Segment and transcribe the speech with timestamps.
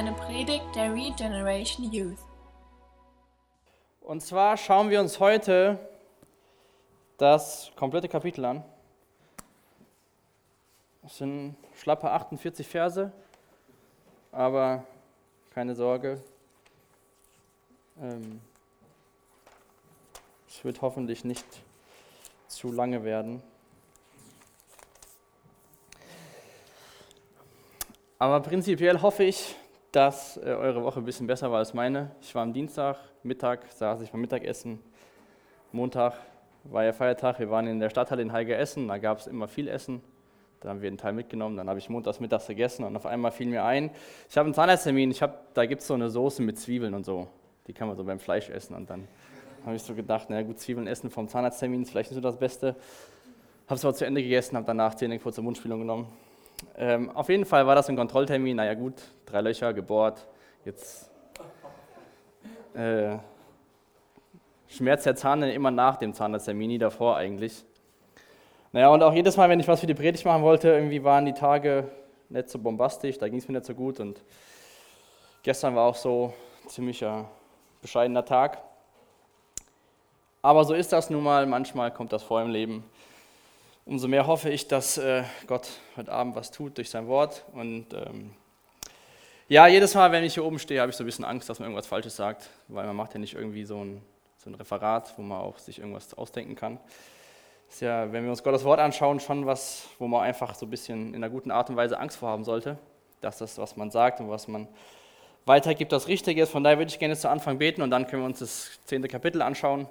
[0.00, 2.16] eine Predigt der Regeneration Youth.
[4.00, 5.78] Und zwar schauen wir uns heute
[7.18, 8.64] das komplette Kapitel an.
[11.04, 13.12] Es sind schlappe 48 Verse,
[14.32, 14.84] aber
[15.52, 16.18] keine Sorge.
[18.00, 18.40] Ähm,
[20.48, 21.44] es wird hoffentlich nicht
[22.48, 23.42] zu lange werden.
[28.18, 29.56] Aber prinzipiell hoffe ich,
[29.92, 32.10] dass äh, eure Woche ein bisschen besser war als meine.
[32.20, 34.78] Ich war am Dienstag, Mittag, saß ich beim Mittagessen.
[35.72, 36.14] Montag
[36.64, 39.48] war ja Feiertag, wir waren in der Stadthalle in Heige Essen, da gab es immer
[39.48, 40.02] viel Essen.
[40.60, 43.32] Da haben wir einen Teil mitgenommen, dann habe ich montags mittags gegessen und auf einmal
[43.32, 43.90] fiel mir ein,
[44.28, 47.06] ich habe einen Zahnarzttermin, ich hab, da gibt es so eine Soße mit Zwiebeln und
[47.06, 47.28] so.
[47.66, 49.08] Die kann man so beim Fleisch essen und dann
[49.64, 52.36] habe ich so gedacht, na gut, Zwiebeln essen vom Zahnarzttermin ist vielleicht nicht so das
[52.36, 52.76] Beste.
[53.66, 56.08] Habe es aber zu Ende gegessen, habe danach Zähne zur Mundspülung genommen
[56.76, 58.56] ähm, auf jeden Fall war das ein Kontrolltermin.
[58.56, 58.94] Naja, gut,
[59.26, 60.26] drei Löcher gebohrt.
[60.64, 61.10] Jetzt
[62.74, 63.16] äh,
[64.68, 67.64] schmerzt der Zahn dann immer nach dem Zahnarzttermin, nie davor eigentlich.
[68.72, 71.24] Naja, und auch jedes Mal, wenn ich was für die Predigt machen wollte, irgendwie waren
[71.26, 71.88] die Tage
[72.28, 73.98] nicht so bombastisch, da ging es mir nicht so gut.
[73.98, 74.22] Und
[75.42, 76.32] gestern war auch so
[76.64, 77.28] ein ziemlicher
[77.82, 78.58] bescheidener Tag.
[80.42, 82.84] Aber so ist das nun mal, manchmal kommt das vor im Leben
[83.90, 87.44] umso mehr hoffe ich, dass äh, Gott heute Abend was tut durch sein Wort.
[87.52, 88.30] Und ähm,
[89.48, 91.58] ja, jedes Mal, wenn ich hier oben stehe, habe ich so ein bisschen Angst, dass
[91.58, 94.00] man irgendwas Falsches sagt, weil man macht ja nicht irgendwie so ein,
[94.38, 96.78] so ein Referat, wo man auch sich irgendwas ausdenken kann.
[97.68, 100.70] Ist ja, wenn wir uns Gottes Wort anschauen, schon was, wo man einfach so ein
[100.70, 102.78] bisschen in einer guten Art und Weise Angst vorhaben sollte,
[103.20, 104.68] dass das, was man sagt und was man
[105.46, 106.50] weitergibt, das Richtige ist.
[106.50, 109.08] Von daher würde ich gerne zu Anfang beten und dann können wir uns das zehnte
[109.08, 109.88] Kapitel anschauen.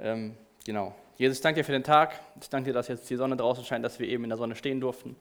[0.00, 0.94] Ähm, genau.
[1.20, 2.18] Jesus, ich danke dir für den Tag.
[2.40, 4.56] Ich danke dir, dass jetzt die Sonne draußen scheint, dass wir eben in der Sonne
[4.56, 5.16] stehen durften.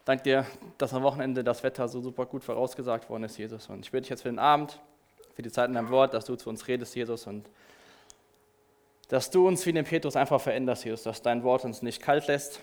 [0.00, 0.44] Ich danke dir,
[0.76, 3.70] dass am Wochenende das Wetter so super gut vorausgesagt worden ist, Jesus.
[3.70, 4.78] Und ich bitte dich jetzt für den Abend,
[5.34, 7.26] für die Zeit in deinem Wort, dass du zu uns redest, Jesus.
[7.26, 7.48] Und
[9.08, 11.04] dass du uns wie den Petrus einfach veränderst, Jesus.
[11.04, 12.60] Dass dein Wort uns nicht kalt lässt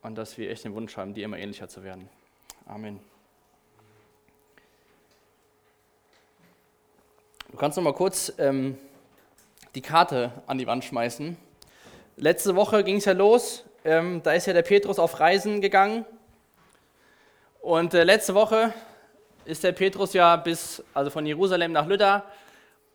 [0.00, 2.08] und dass wir echt den Wunsch haben, dir immer ähnlicher zu werden.
[2.64, 3.00] Amen.
[7.50, 8.78] Du kannst noch mal kurz ähm,
[9.74, 11.36] die Karte an die Wand schmeißen.
[12.16, 16.04] Letzte Woche ging es ja los, ähm, da ist ja der Petrus auf Reisen gegangen.
[17.60, 18.72] Und äh, letzte Woche
[19.44, 22.24] ist der Petrus ja bis, also von Jerusalem nach Lydda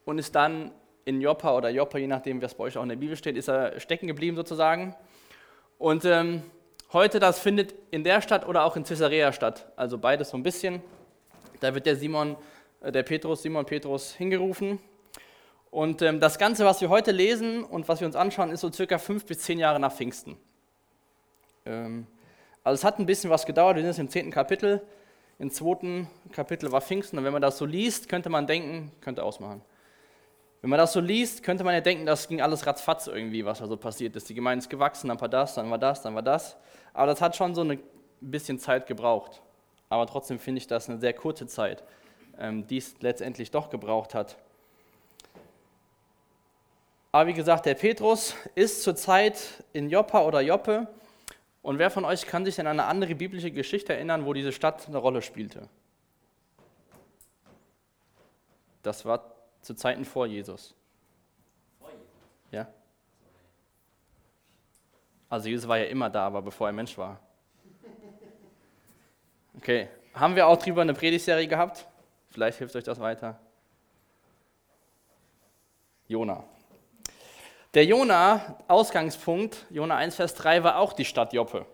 [0.05, 0.71] und ist dann
[1.05, 3.49] in Joppa oder Joppa, je nachdem, was bei euch auch in der Bibel steht, ist
[3.49, 4.95] er stecken geblieben sozusagen.
[5.77, 6.43] Und ähm,
[6.91, 10.43] heute, das findet in der Stadt oder auch in Caesarea statt, also beides so ein
[10.43, 10.81] bisschen.
[11.59, 12.35] Da wird der Simon,
[12.81, 14.79] äh, der Petrus, Simon Petrus hingerufen
[15.73, 18.71] und ähm, das Ganze, was wir heute lesen und was wir uns anschauen, ist so
[18.71, 20.37] circa fünf bis zehn Jahre nach Pfingsten.
[21.65, 22.05] Ähm,
[22.63, 24.83] also es hat ein bisschen was gedauert, wir sind jetzt im zehnten Kapitel.
[25.39, 29.23] Im zweiten Kapitel war Pfingsten und wenn man das so liest, könnte man denken, könnte
[29.23, 29.61] ausmachen.
[30.61, 33.57] Wenn man das so liest, könnte man ja denken, das ging alles ratzfatz irgendwie, was
[33.57, 34.29] da so passiert ist.
[34.29, 36.55] Die Gemeinde ist gewachsen, dann war das, dann war das, dann war das.
[36.93, 37.79] Aber das hat schon so ein
[38.21, 39.41] bisschen Zeit gebraucht.
[39.89, 41.83] Aber trotzdem finde ich das eine sehr kurze Zeit,
[42.37, 44.37] ähm, die es letztendlich doch gebraucht hat.
[47.13, 50.87] Aber wie gesagt, der Petrus ist zurzeit in Joppa oder Joppe.
[51.61, 54.87] Und wer von euch kann sich an eine andere biblische Geschichte erinnern, wo diese Stadt
[54.87, 55.69] eine Rolle spielte?
[58.81, 59.31] Das war
[59.61, 60.73] zu Zeiten vor Jesus.
[62.51, 62.67] Ja?
[65.29, 67.19] Also Jesus war ja immer da, aber bevor er Mensch war.
[69.55, 71.85] Okay, haben wir auch drüber eine Predigtserie gehabt?
[72.31, 73.39] Vielleicht hilft euch das weiter.
[76.07, 76.43] Jona.
[77.73, 81.65] Der Jona, Ausgangspunkt, Jona 1, Vers 3, war auch die Stadt Joppe.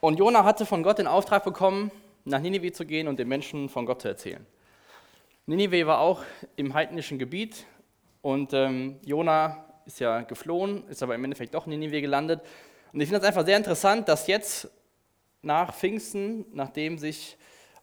[0.00, 1.90] Und Jona hatte von Gott den Auftrag bekommen,
[2.24, 4.46] nach Ninive zu gehen und den Menschen von Gott zu erzählen.
[5.44, 6.22] Ninive war auch
[6.56, 7.66] im heidnischen Gebiet
[8.22, 12.40] und ähm, Jona ist ja geflohen, ist aber im Endeffekt doch in Ninive gelandet.
[12.94, 14.70] Und ich finde das einfach sehr interessant, dass jetzt
[15.42, 17.36] nach Pfingsten, nachdem sich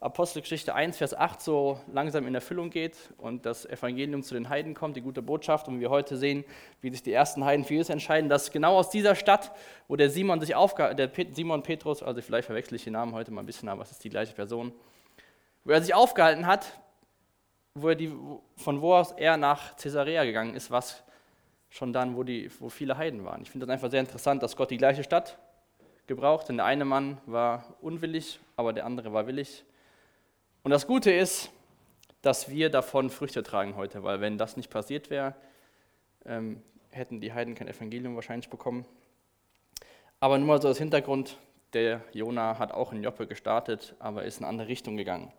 [0.03, 4.73] Apostelgeschichte 1, Vers 8 so langsam in Erfüllung geht und das Evangelium zu den Heiden
[4.73, 6.43] kommt, die gute Botschaft, und wir heute sehen,
[6.81, 9.53] wie sich die ersten Heiden für Jesus entscheiden, dass genau aus dieser Stadt,
[9.87, 13.31] wo der Simon sich aufgehalten, der Simon Petrus, also vielleicht verwechsel ich den Namen heute
[13.31, 14.73] mal ein bisschen, aber es ist die gleiche Person,
[15.63, 16.77] wo er sich aufgehalten hat,
[17.73, 18.13] wo er die,
[18.57, 21.01] von wo aus er nach Caesarea gegangen ist, was
[21.69, 23.41] schon dann, wo, die, wo viele Heiden waren.
[23.41, 25.37] Ich finde das einfach sehr interessant, dass Gott die gleiche Stadt
[26.07, 29.63] gebraucht, denn der eine Mann war unwillig, aber der andere war willig.
[30.63, 31.51] Und das Gute ist,
[32.21, 35.35] dass wir davon Früchte tragen heute, weil wenn das nicht passiert wäre,
[36.25, 38.85] ähm, hätten die Heiden kein Evangelium wahrscheinlich bekommen.
[40.21, 41.37] Aber nur mal so als Hintergrund,
[41.73, 45.33] Der Jona hat auch in Joppe gestartet, aber ist in eine andere Richtung gegangen.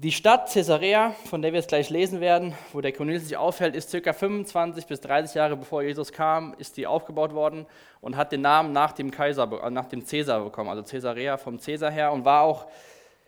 [0.00, 3.74] Die Stadt Caesarea, von der wir jetzt gleich lesen werden, wo der Cornelius sich aufhält,
[3.74, 4.12] ist ca.
[4.12, 7.66] 25 bis 30 Jahre bevor Jesus kam, ist die aufgebaut worden
[8.00, 11.58] und hat den Namen nach dem Kaiser, äh, nach dem Caesar bekommen, also Caesarea vom
[11.58, 12.68] Caesar her und war auch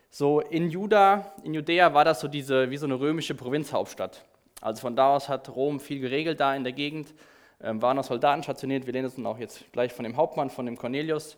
[0.09, 4.23] so in Juda, in Judäa war das so diese wie so eine römische Provinzhauptstadt.
[4.61, 7.13] Also von da aus hat Rom viel geregelt da in der Gegend,
[7.61, 8.85] ähm, waren auch Soldaten stationiert.
[8.85, 11.35] Wir lesen es auch jetzt gleich von dem Hauptmann, von dem Cornelius.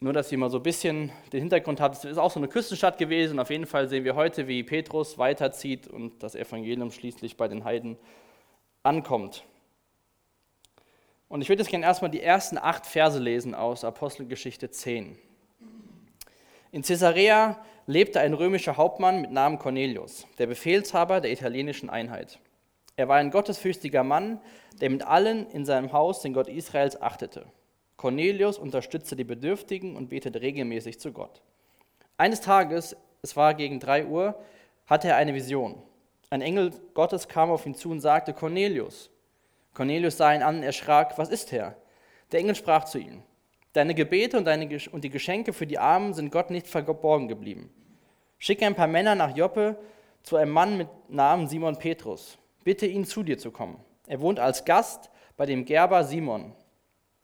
[0.00, 2.46] Nur, dass ihr mal so ein bisschen den Hintergrund habt, es ist auch so eine
[2.46, 3.40] Küstenstadt gewesen.
[3.40, 7.64] Auf jeden Fall sehen wir heute, wie Petrus weiterzieht und das Evangelium schließlich bei den
[7.64, 7.96] Heiden
[8.84, 9.44] ankommt.
[11.28, 15.18] Und ich würde jetzt gerne erstmal die ersten acht Verse lesen aus Apostelgeschichte 10.
[16.70, 22.38] In Caesarea lebte ein römischer Hauptmann mit Namen Cornelius, der Befehlshaber der italienischen Einheit.
[22.94, 24.40] Er war ein gottesfürchtiger Mann,
[24.80, 27.46] der mit allen in seinem Haus den Gott Israels achtete.
[27.98, 31.42] Cornelius unterstützte die Bedürftigen und betete regelmäßig zu Gott.
[32.16, 34.38] Eines Tages, es war gegen drei Uhr,
[34.86, 35.82] hatte er eine Vision.
[36.30, 39.10] Ein Engel Gottes kam auf ihn zu und sagte, Cornelius.
[39.74, 41.76] Cornelius sah ihn an und erschrak, was ist Herr?
[42.30, 43.24] Der Engel sprach zu ihm,
[43.72, 47.68] deine Gebete und, deine, und die Geschenke für die Armen sind Gott nicht verborgen geblieben.
[48.38, 49.76] Schicke ein paar Männer nach Joppe
[50.22, 52.38] zu einem Mann mit Namen Simon Petrus.
[52.62, 53.80] Bitte ihn zu dir zu kommen.
[54.06, 56.54] Er wohnt als Gast bei dem Gerber Simon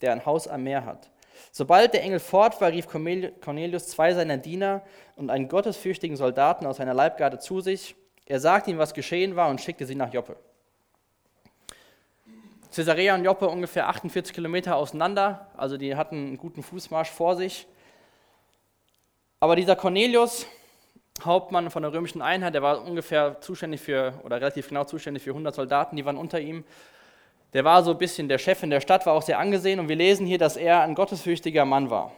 [0.01, 1.11] der ein Haus am Meer hat.
[1.51, 4.83] Sobald der Engel fort war, rief Cornelius zwei seiner Diener
[5.17, 7.95] und einen gottesfürchtigen Soldaten aus seiner Leibgarde zu sich.
[8.27, 10.37] Er sagte ihm, was geschehen war und schickte sie nach Joppe.
[12.75, 17.69] Caesarea und Joppe ungefähr 48 Kilometer auseinander, also die hatten einen guten Fußmarsch vor sich.
[19.39, 20.47] Aber dieser Cornelius,
[21.23, 25.31] Hauptmann von der römischen Einheit, der war ungefähr zuständig für, oder relativ genau zuständig für
[25.31, 26.65] 100 Soldaten, die waren unter ihm
[27.55, 29.89] der war so ein bisschen der Chef in der Stadt, war auch sehr angesehen und
[29.89, 32.13] wir lesen hier, dass er ein gottesfürchtiger Mann war.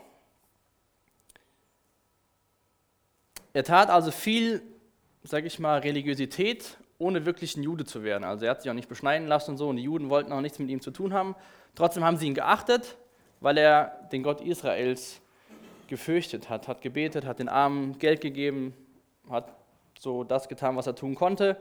[3.53, 4.63] Er tat also viel,
[5.23, 8.25] sage ich mal, Religiosität, ohne wirklich ein Jude zu werden.
[8.25, 10.41] Also er hat sich auch nicht beschneiden lassen und so und die Juden wollten auch
[10.41, 11.37] nichts mit ihm zu tun haben.
[11.75, 12.97] Trotzdem haben sie ihn geachtet,
[13.41, 15.21] weil er den Gott Israels
[15.89, 18.75] gefürchtet hat, hat gebetet, hat den Armen Geld gegeben,
[19.31, 19.55] hat
[19.99, 21.61] so das getan, was er tun konnte.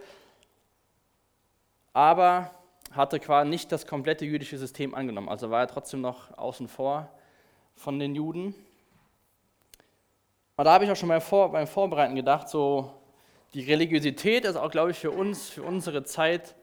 [1.92, 2.51] Aber
[2.95, 5.30] hatte quasi nicht das komplette jüdische System angenommen.
[5.30, 7.09] Also war er trotzdem noch außen vor
[7.75, 8.56] von den Juden.
[10.57, 12.92] Und da habe ich auch schon beim, vor, beim Vorbereiten gedacht, so
[13.53, 16.56] die Religiosität ist auch, glaube ich, für uns, für unsere Zeit,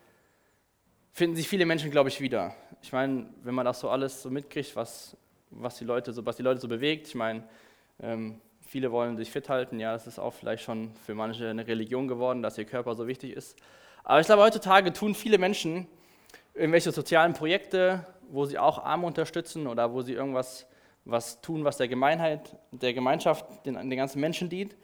[1.13, 2.55] finden sich viele Menschen, glaube ich, wieder.
[2.83, 5.17] Ich meine, wenn man das so alles so mitkriegt, was,
[5.51, 7.45] was, die, Leute so, was die Leute so bewegt, ich meine,
[8.01, 11.67] ähm, viele wollen sich fit halten, ja, das ist auch vielleicht schon für manche eine
[11.67, 13.59] Religion geworden, dass ihr Körper so wichtig ist.
[14.05, 15.87] Aber ich glaube, heutzutage tun viele Menschen
[16.55, 20.67] irgendwelche sozialen Projekte, wo sie auch Arme unterstützen oder wo sie irgendwas
[21.05, 24.77] was tun, was der Gemeinheit, der Gemeinschaft, den, den ganzen Menschen dient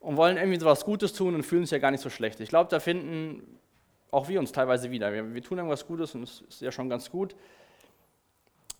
[0.00, 2.40] und wollen irgendwie so was Gutes tun und fühlen sich ja gar nicht so schlecht.
[2.40, 3.58] Ich glaube, da finden
[4.10, 5.12] auch wir uns teilweise wieder.
[5.12, 7.34] Wir, wir tun irgendwas Gutes und es ist ja schon ganz gut.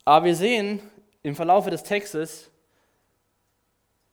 [0.05, 0.81] Aber wir sehen
[1.23, 2.51] im Verlauf des Textes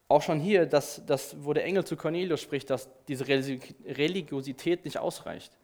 [0.08, 4.98] auch schon hier, dass, dass, wo der Engel zu Cornelius spricht, dass diese Religiosität nicht
[4.98, 5.58] ausreicht.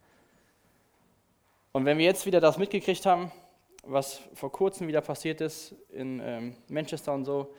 [1.74, 3.32] Und wenn wir jetzt wieder das mitgekriegt haben,
[3.84, 7.54] was vor kurzem wieder passiert ist in ähm, Manchester und so,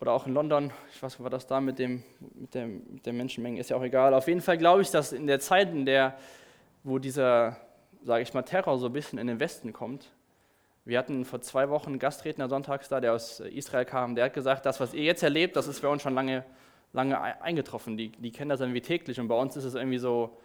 [0.00, 2.02] oder auch in London, ich weiß, was war das da mit, dem,
[2.34, 4.12] mit, der, mit der Menschenmenge, ist ja auch egal.
[4.12, 6.18] Auf jeden Fall glaube ich, dass in der Zeit, in der,
[6.82, 7.58] wo dieser,
[8.02, 10.10] sage ich mal, Terror so ein bisschen in den Westen kommt,
[10.84, 14.34] wir hatten vor zwei Wochen einen Gastredner sonntags da, der aus Israel kam, der hat
[14.34, 16.44] gesagt, das, was ihr jetzt erlebt, das ist bei uns schon lange,
[16.92, 17.96] lange eingetroffen.
[17.96, 20.36] Die, die kennen das irgendwie täglich und bei uns ist es irgendwie so,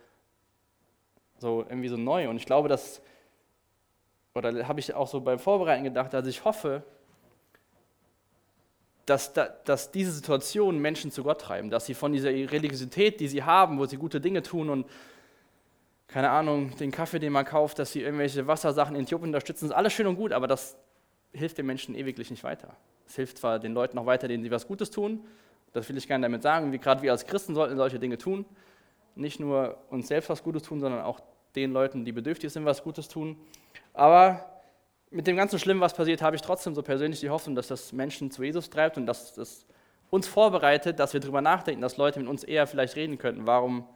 [1.37, 2.29] so irgendwie so neu.
[2.29, 3.01] Und ich glaube, dass,
[4.33, 6.83] oder habe ich auch so beim Vorbereiten gedacht, dass ich hoffe,
[9.05, 13.43] dass, dass diese Situationen Menschen zu Gott treiben, dass sie von dieser Religiosität, die sie
[13.43, 14.87] haben, wo sie gute Dinge tun und
[16.07, 19.71] keine Ahnung, den Kaffee, den man kauft, dass sie irgendwelche Wassersachen in Äthiopien unterstützen, ist
[19.71, 20.77] alles schön und gut, aber das
[21.33, 22.75] hilft den Menschen ewiglich nicht weiter.
[23.07, 25.25] Es hilft zwar den Leuten noch weiter, denen sie was Gutes tun,
[25.73, 28.45] das will ich gerne damit sagen, gerade wir als Christen sollten solche Dinge tun,
[29.15, 31.19] nicht nur uns selbst was Gutes tun, sondern auch
[31.55, 33.37] den Leuten, die bedürftig sind, was Gutes tun.
[33.93, 34.45] Aber
[35.09, 37.93] mit dem ganzen Schlimmen, was passiert, habe ich trotzdem so persönlich die Hoffnung, dass das
[37.93, 39.65] Menschen zu Jesus treibt und dass das
[40.09, 43.47] uns vorbereitet, dass wir darüber nachdenken, dass Leute mit uns eher vielleicht reden könnten.
[43.47, 43.87] Warum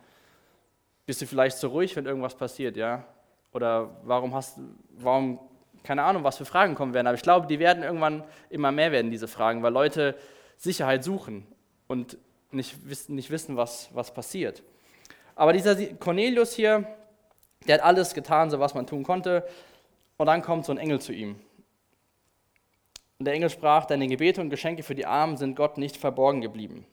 [1.05, 3.05] bist du vielleicht so ruhig, wenn irgendwas passiert, ja?
[3.51, 4.59] Oder warum hast
[4.91, 5.39] warum,
[5.83, 7.07] keine Ahnung, was für Fragen kommen werden.
[7.07, 10.15] Aber ich glaube, die werden irgendwann immer mehr werden, diese Fragen, weil Leute
[10.57, 11.47] Sicherheit suchen
[11.87, 12.17] und
[12.51, 14.61] nicht wissen, nicht wissen was, was passiert.
[15.39, 16.85] Aber dieser Cornelius hier,
[17.65, 19.47] der hat alles getan, so was man tun konnte.
[20.17, 21.39] Und dann kommt so ein Engel zu ihm.
[23.17, 26.41] Und der Engel sprach, deine Gebete und Geschenke für die Armen sind Gott nicht verborgen
[26.41, 26.85] geblieben.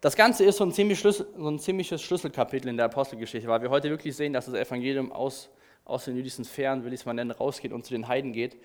[0.00, 3.70] Das Ganze ist so ein, ziemlich so ein ziemliches Schlüsselkapitel in der Apostelgeschichte, weil wir
[3.70, 5.50] heute wirklich sehen, dass das Evangelium aus,
[5.84, 8.56] aus den jüdischen Sphären, will ich es mal nennen, rausgeht und zu den Heiden geht.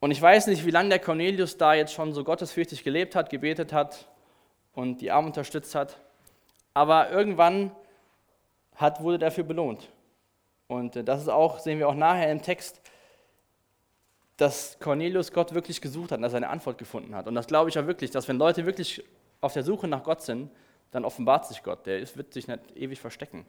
[0.00, 3.30] Und ich weiß nicht, wie lange der Cornelius da jetzt schon so gottesfürchtig gelebt hat,
[3.30, 4.06] gebetet hat
[4.76, 5.98] und die Armen unterstützt hat.
[6.74, 7.72] Aber irgendwann
[8.76, 9.88] hat, wurde dafür belohnt.
[10.68, 12.80] Und äh, das ist auch, sehen wir auch nachher im Text,
[14.36, 17.26] dass Cornelius Gott wirklich gesucht hat und dass er eine Antwort gefunden hat.
[17.26, 19.02] Und das glaube ich ja wirklich, dass wenn Leute wirklich
[19.40, 20.50] auf der Suche nach Gott sind,
[20.90, 21.86] dann offenbart sich Gott.
[21.86, 23.46] Der wird sich nicht ewig verstecken.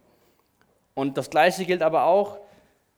[0.93, 2.37] Und das Gleiche gilt aber auch,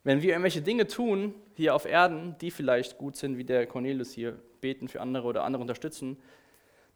[0.03, 4.11] wenn wir irgendwelche Dinge tun hier auf Erden, die vielleicht gut sind, wie der Cornelius
[4.11, 6.17] hier, beten für andere oder andere unterstützen,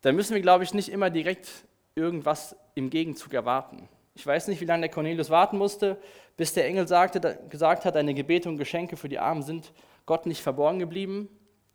[0.04, 1.50] dann müssen wir, glaube ich, nicht immer direkt
[1.96, 3.90] irgendwas im Gegenzug erwarten.
[4.16, 5.98] Ich weiß nicht, wie lange der Cornelius warten musste,
[6.38, 9.74] bis der Engel sagte, gesagt hat, deine Gebete und Geschenke für die Armen sind
[10.06, 11.30] Gott nicht verborgen geblieben.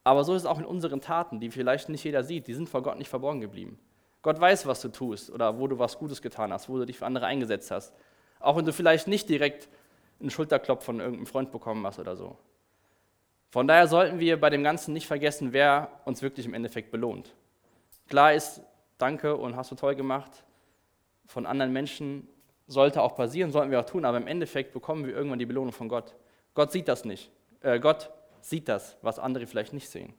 [0.04, 2.68] Aber so ist es auch in unseren Taten, die vielleicht nicht jeder sieht, die sind
[2.68, 3.78] vor Gott nicht verborgen geblieben.
[4.22, 6.98] Gott weiß, was du tust oder wo du was Gutes getan hast, wo du dich
[6.98, 7.94] für andere eingesetzt hast.
[8.40, 9.68] Auch wenn du vielleicht nicht direkt
[10.20, 12.36] einen Schulterklopf von irgendeinem Freund bekommen hast oder so.
[13.50, 17.34] Von daher sollten wir bei dem Ganzen nicht vergessen, wer uns wirklich im Endeffekt belohnt.
[18.08, 18.62] Klar ist,
[18.96, 20.44] danke und hast du toll gemacht,
[21.26, 22.26] von anderen Menschen
[22.66, 25.72] sollte auch passieren, sollten wir auch tun, aber im Endeffekt bekommen wir irgendwann die Belohnung
[25.72, 26.14] von Gott.
[26.54, 27.30] Gott sieht das nicht.
[27.60, 28.10] Äh, Gott
[28.40, 30.14] sieht das, was andere vielleicht nicht sehen.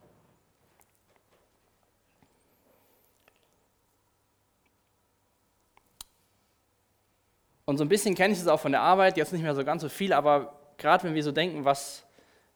[7.65, 9.63] Und so ein bisschen kenne ich es auch von der Arbeit, jetzt nicht mehr so
[9.63, 12.03] ganz so viel, aber gerade wenn wir so denken, was,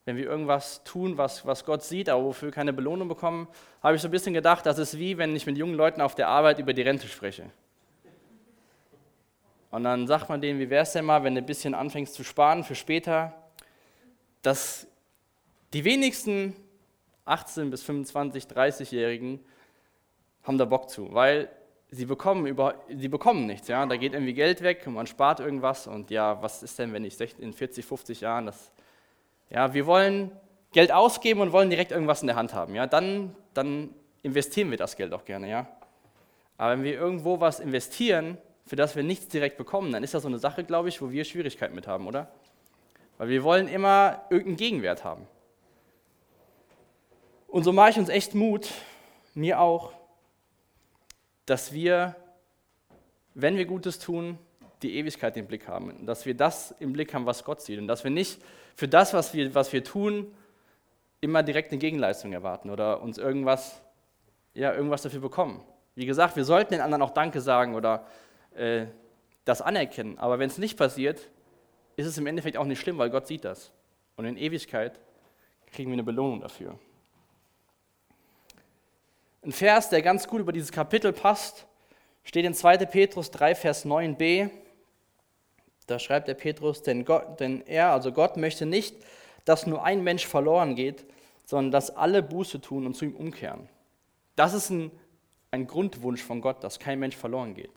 [0.05, 3.47] wenn wir irgendwas tun, was, was Gott sieht, aber wofür wir keine Belohnung bekommen,
[3.81, 6.15] habe ich so ein bisschen gedacht, das ist wie, wenn ich mit jungen Leuten auf
[6.15, 7.49] der Arbeit über die Rente spreche.
[9.71, 12.13] Und dann sagt man denen, wie wäre es denn mal, wenn du ein bisschen anfängst
[12.13, 13.33] zu sparen für später,
[14.41, 14.85] dass
[15.73, 16.55] die wenigsten
[17.25, 19.39] 18 bis 25, 30-Jährigen
[20.43, 21.49] haben da Bock zu, weil
[21.89, 23.67] sie bekommen, über, sie bekommen nichts.
[23.67, 23.85] Ja?
[23.85, 25.87] Da geht irgendwie Geld weg und man spart irgendwas.
[25.87, 28.71] Und ja, was ist denn, wenn ich in 40, 50 Jahren das.
[29.53, 30.31] Ja, wir wollen
[30.71, 32.73] Geld ausgeben und wollen direkt irgendwas in der Hand haben.
[32.75, 32.87] Ja?
[32.87, 33.93] Dann, dann
[34.23, 35.49] investieren wir das Geld auch gerne.
[35.49, 35.67] Ja?
[36.57, 40.23] Aber wenn wir irgendwo was investieren, für das wir nichts direkt bekommen, dann ist das
[40.23, 42.31] so eine Sache, glaube ich, wo wir Schwierigkeiten mit haben, oder?
[43.17, 45.27] Weil wir wollen immer irgendeinen Gegenwert haben.
[47.47, 48.69] Und so mache ich uns echt Mut,
[49.35, 49.93] mir auch,
[51.45, 52.15] dass wir,
[53.35, 54.39] wenn wir Gutes tun,
[54.81, 56.05] die Ewigkeit im Blick haben.
[56.07, 57.77] Dass wir das im Blick haben, was Gott sieht.
[57.79, 58.41] Und dass wir nicht
[58.75, 60.33] für das, was wir, was wir tun,
[61.21, 63.81] immer direkt eine Gegenleistung erwarten oder uns irgendwas,
[64.53, 65.63] ja, irgendwas dafür bekommen.
[65.95, 68.05] Wie gesagt, wir sollten den anderen auch Danke sagen oder
[68.55, 68.87] äh,
[69.45, 70.17] das anerkennen.
[70.17, 71.29] Aber wenn es nicht passiert,
[71.95, 73.71] ist es im Endeffekt auch nicht schlimm, weil Gott sieht das.
[74.15, 74.99] Und in Ewigkeit
[75.71, 76.77] kriegen wir eine Belohnung dafür.
[79.43, 81.67] Ein Vers, der ganz gut über dieses Kapitel passt,
[82.23, 82.77] steht in 2.
[82.85, 84.49] Petrus 3, Vers 9b.
[85.85, 88.95] Da schreibt der Petrus, denn, Gott, denn er, also Gott, möchte nicht,
[89.45, 91.05] dass nur ein Mensch verloren geht,
[91.45, 93.67] sondern dass alle Buße tun und zu ihm umkehren.
[94.35, 94.91] Das ist ein,
[95.51, 97.71] ein Grundwunsch von Gott, dass kein Mensch verloren geht.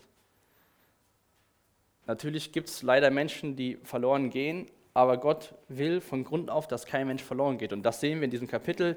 [2.07, 6.87] Natürlich gibt es leider Menschen, die verloren gehen, aber Gott will von Grund auf, dass
[6.87, 7.73] kein Mensch verloren geht.
[7.73, 8.97] Und das sehen wir in diesem Kapitel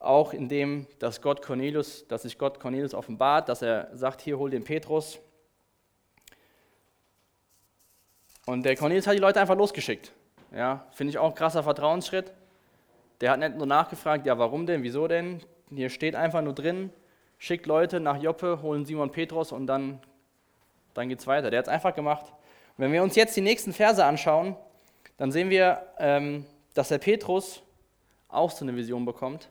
[0.00, 4.38] auch in dem, dass Gott Cornelius, dass sich Gott Cornelius offenbart, dass er sagt, hier
[4.38, 5.18] hol den Petrus.
[8.46, 10.12] Und der Cornelius hat die Leute einfach losgeschickt.
[10.54, 12.32] Ja, finde ich auch ein krasser Vertrauensschritt.
[13.20, 15.40] Der hat nicht nur nachgefragt, ja, warum denn, wieso denn?
[15.70, 16.90] Hier steht einfach nur drin,
[17.38, 20.00] schickt Leute nach Joppe, holen Simon Petrus und dann
[20.94, 21.50] dann es weiter.
[21.50, 22.26] Der hat es einfach gemacht.
[22.76, 24.56] Und wenn wir uns jetzt die nächsten Verse anschauen,
[25.16, 27.62] dann sehen wir, ähm, dass der Petrus
[28.28, 29.48] auch so eine Vision bekommt.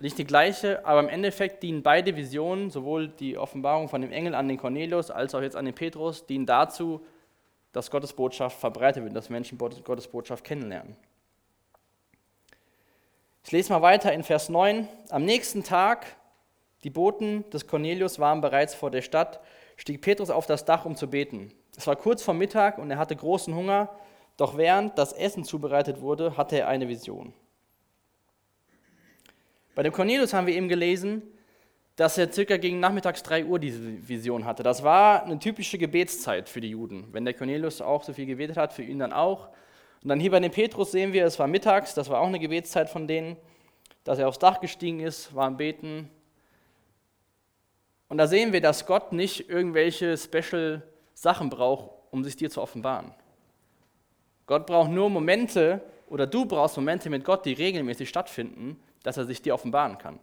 [0.00, 4.34] Nicht die gleiche, aber im Endeffekt dienen beide Visionen, sowohl die Offenbarung von dem Engel
[4.34, 7.00] an den Cornelius als auch jetzt an den Petrus, dienen dazu,
[7.76, 10.96] dass Gottes Botschaft verbreitet wird, dass Menschen Gottes Botschaft kennenlernen.
[13.44, 14.88] Ich lese mal weiter in Vers 9.
[15.10, 16.06] Am nächsten Tag,
[16.84, 19.40] die Boten des Cornelius waren bereits vor der Stadt
[19.76, 21.52] stieg Petrus auf das Dach, um zu beten.
[21.76, 23.90] Es war kurz vor Mittag und er hatte großen Hunger,
[24.38, 27.34] doch während das Essen zubereitet wurde, hatte er eine Vision.
[29.74, 31.20] Bei dem Cornelius haben wir eben gelesen,
[31.96, 34.62] dass er circa gegen nachmittags 3 Uhr diese Vision hatte.
[34.62, 37.08] Das war eine typische Gebetszeit für die Juden.
[37.12, 39.48] Wenn der Cornelius auch so viel gebetet hat, für ihn dann auch.
[40.02, 42.38] Und dann hier bei dem Petrus sehen wir, es war mittags, das war auch eine
[42.38, 43.36] Gebetszeit von denen,
[44.04, 46.10] dass er aufs Dach gestiegen ist, war am Beten,
[48.08, 50.82] und da sehen wir, dass Gott nicht irgendwelche Special
[51.14, 53.12] Sachen braucht, um sich dir zu offenbaren.
[54.46, 59.24] Gott braucht nur Momente, oder du brauchst Momente mit Gott, die regelmäßig stattfinden, dass er
[59.24, 60.20] sich dir offenbaren kann.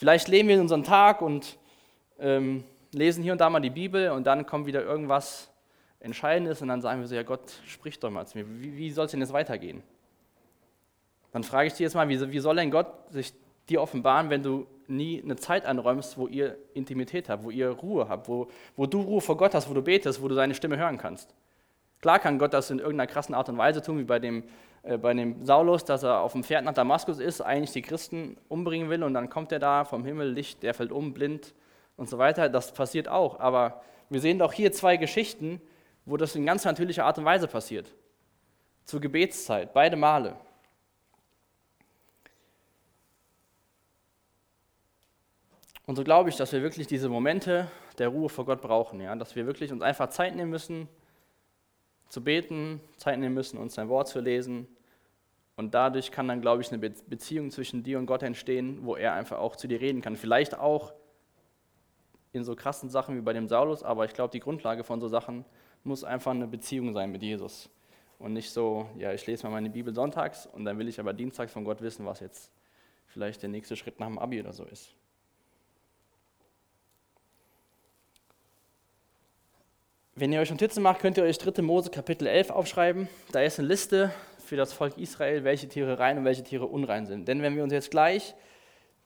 [0.00, 1.58] Vielleicht leben wir in unseren Tag und
[2.18, 5.50] ähm, lesen hier und da mal die Bibel und dann kommt wieder irgendwas
[6.00, 8.90] Entscheidendes und dann sagen wir so, ja Gott, sprich doch mal zu mir, wie, wie
[8.92, 9.82] soll es denn jetzt weitergehen?
[11.32, 13.34] Dann frage ich dich jetzt mal, wie, wie soll denn Gott sich
[13.68, 18.08] dir offenbaren, wenn du nie eine Zeit anräumst, wo ihr Intimität habt, wo ihr Ruhe
[18.08, 20.78] habt, wo, wo du Ruhe vor Gott hast, wo du betest, wo du seine Stimme
[20.78, 21.34] hören kannst.
[22.00, 24.44] Klar kann Gott das in irgendeiner krassen Art und Weise tun, wie bei dem,
[24.82, 28.88] bei dem Saulus, dass er auf dem Pferd nach Damaskus ist, eigentlich die Christen umbringen
[28.88, 31.54] will und dann kommt er da vom Himmel, Licht, der fällt um, blind
[31.96, 32.48] und so weiter.
[32.48, 33.40] Das passiert auch.
[33.40, 35.60] Aber wir sehen doch hier zwei Geschichten,
[36.06, 37.92] wo das in ganz natürlicher Art und Weise passiert.
[38.86, 40.36] Zur Gebetszeit, beide Male.
[45.86, 49.14] Und so glaube ich, dass wir wirklich diese Momente der Ruhe vor Gott brauchen, ja?
[49.14, 50.88] dass wir wirklich uns einfach Zeit nehmen müssen,
[52.10, 54.66] zu beten, Zeit nehmen müssen, uns sein Wort zu lesen.
[55.56, 59.14] Und dadurch kann dann, glaube ich, eine Beziehung zwischen dir und Gott entstehen, wo er
[59.14, 60.16] einfach auch zu dir reden kann.
[60.16, 60.92] Vielleicht auch
[62.32, 65.08] in so krassen Sachen wie bei dem Saulus, aber ich glaube, die Grundlage von so
[65.08, 65.44] Sachen
[65.84, 67.70] muss einfach eine Beziehung sein mit Jesus.
[68.18, 71.12] Und nicht so, ja, ich lese mal meine Bibel sonntags und dann will ich aber
[71.12, 72.52] dienstags von Gott wissen, was jetzt
[73.06, 74.94] vielleicht der nächste Schritt nach dem Abi oder so ist.
[80.20, 81.62] Wenn ihr euch Notizen macht, könnt ihr euch 3.
[81.62, 83.08] Mose Kapitel 11 aufschreiben.
[83.32, 84.12] Da ist eine Liste
[84.44, 87.26] für das Volk Israel, welche Tiere rein und welche Tiere unrein sind.
[87.26, 88.34] Denn wenn wir uns jetzt gleich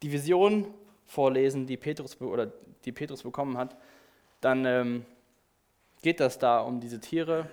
[0.02, 0.75] die Vision
[1.06, 2.50] vorlesen, die Petrus, oder
[2.85, 3.76] die Petrus bekommen hat,
[4.40, 5.06] dann ähm,
[6.02, 7.47] geht das da um diese Tiere.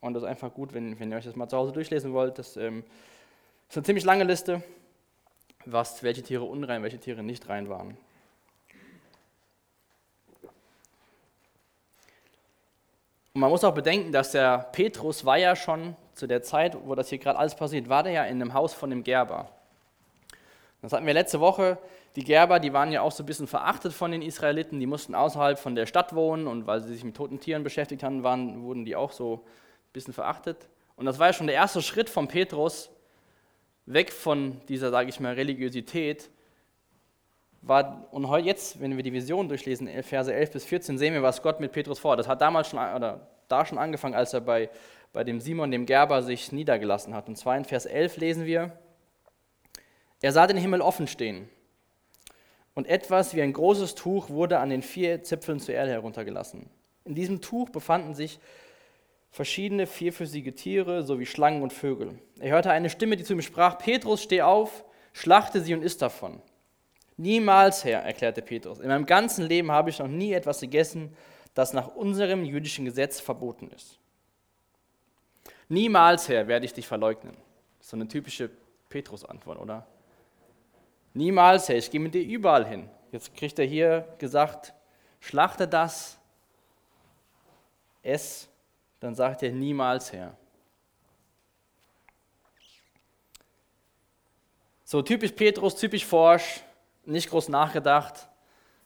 [0.00, 2.36] Und das ist einfach gut, wenn, wenn ihr euch das mal zu Hause durchlesen wollt.
[2.36, 2.82] Das ähm,
[3.68, 4.60] ist eine ziemlich lange Liste,
[5.66, 7.96] was, welche Tiere unrein, welche Tiere nicht rein waren.
[13.32, 16.94] Und man muss auch bedenken, dass der Petrus war ja schon zu der Zeit, wo
[16.94, 19.48] das hier gerade alles passiert, war der ja in einem Haus von dem Gerber.
[20.82, 21.78] Das hatten wir letzte Woche.
[22.16, 24.80] Die Gerber, die waren ja auch so ein bisschen verachtet von den Israeliten.
[24.80, 28.02] Die mussten außerhalb von der Stadt wohnen und weil sie sich mit toten Tieren beschäftigt
[28.02, 30.68] haben, waren, wurden die auch so ein bisschen verachtet.
[30.96, 32.90] Und das war ja schon der erste Schritt von Petrus
[33.86, 36.30] weg von dieser, sage ich mal, Religiosität
[37.62, 41.42] war, und jetzt, wenn wir die Vision durchlesen, Verse 11 bis 14, sehen wir, was
[41.42, 42.16] Gott mit Petrus vor.
[42.16, 44.70] Das hat damals schon, oder da schon angefangen, als er bei,
[45.12, 47.28] bei dem Simon, dem Gerber, sich niedergelassen hat.
[47.28, 48.72] Und zwar in Vers 11 lesen wir,
[50.22, 51.48] er sah den Himmel offen stehen
[52.74, 56.68] und etwas wie ein großes Tuch wurde an den vier Zipfeln zur Erde heruntergelassen.
[57.04, 58.38] In diesem Tuch befanden sich
[59.30, 62.18] verschiedene vierfüßige Tiere sowie Schlangen und Vögel.
[62.38, 65.96] Er hörte eine Stimme, die zu ihm sprach, Petrus, steh auf, schlachte sie und iss
[65.96, 66.42] davon.
[67.20, 71.14] Niemals, Herr, erklärte Petrus, in meinem ganzen Leben habe ich noch nie etwas gegessen,
[71.52, 73.98] das nach unserem jüdischen Gesetz verboten ist.
[75.68, 77.36] Niemals, Herr, werde ich dich verleugnen.
[77.78, 78.48] So eine typische
[78.88, 79.86] Petrus-Antwort, oder?
[81.12, 82.88] Niemals, Herr, ich gehe mit dir überall hin.
[83.12, 84.72] Jetzt kriegt er hier gesagt,
[85.20, 86.18] schlachte das,
[88.02, 88.48] ess,
[88.98, 90.34] dann sagt er niemals, Herr.
[94.84, 96.62] So typisch Petrus, typisch Forsch,
[97.04, 98.28] nicht groß nachgedacht.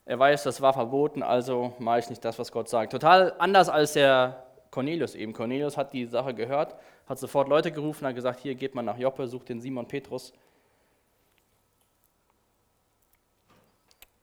[0.07, 2.93] Er weiß, das war verboten, also mache ich nicht das, was Gott sagt.
[2.93, 5.33] Total anders als der Cornelius eben.
[5.33, 6.75] Cornelius hat die Sache gehört,
[7.09, 10.33] hat sofort Leute gerufen, hat gesagt, hier geht man nach Joppe, sucht den Simon Petrus.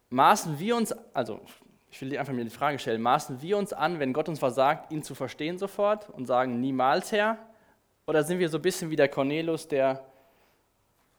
[0.10, 1.40] Maßen wir uns, also
[1.90, 4.40] ich will dir einfach mir die Frage stellen, maßen wir uns an, wenn Gott uns
[4.40, 7.38] versagt, ihn zu verstehen sofort und sagen, niemals Herr?
[8.06, 10.04] Oder sind wir so ein bisschen wie der Cornelius, der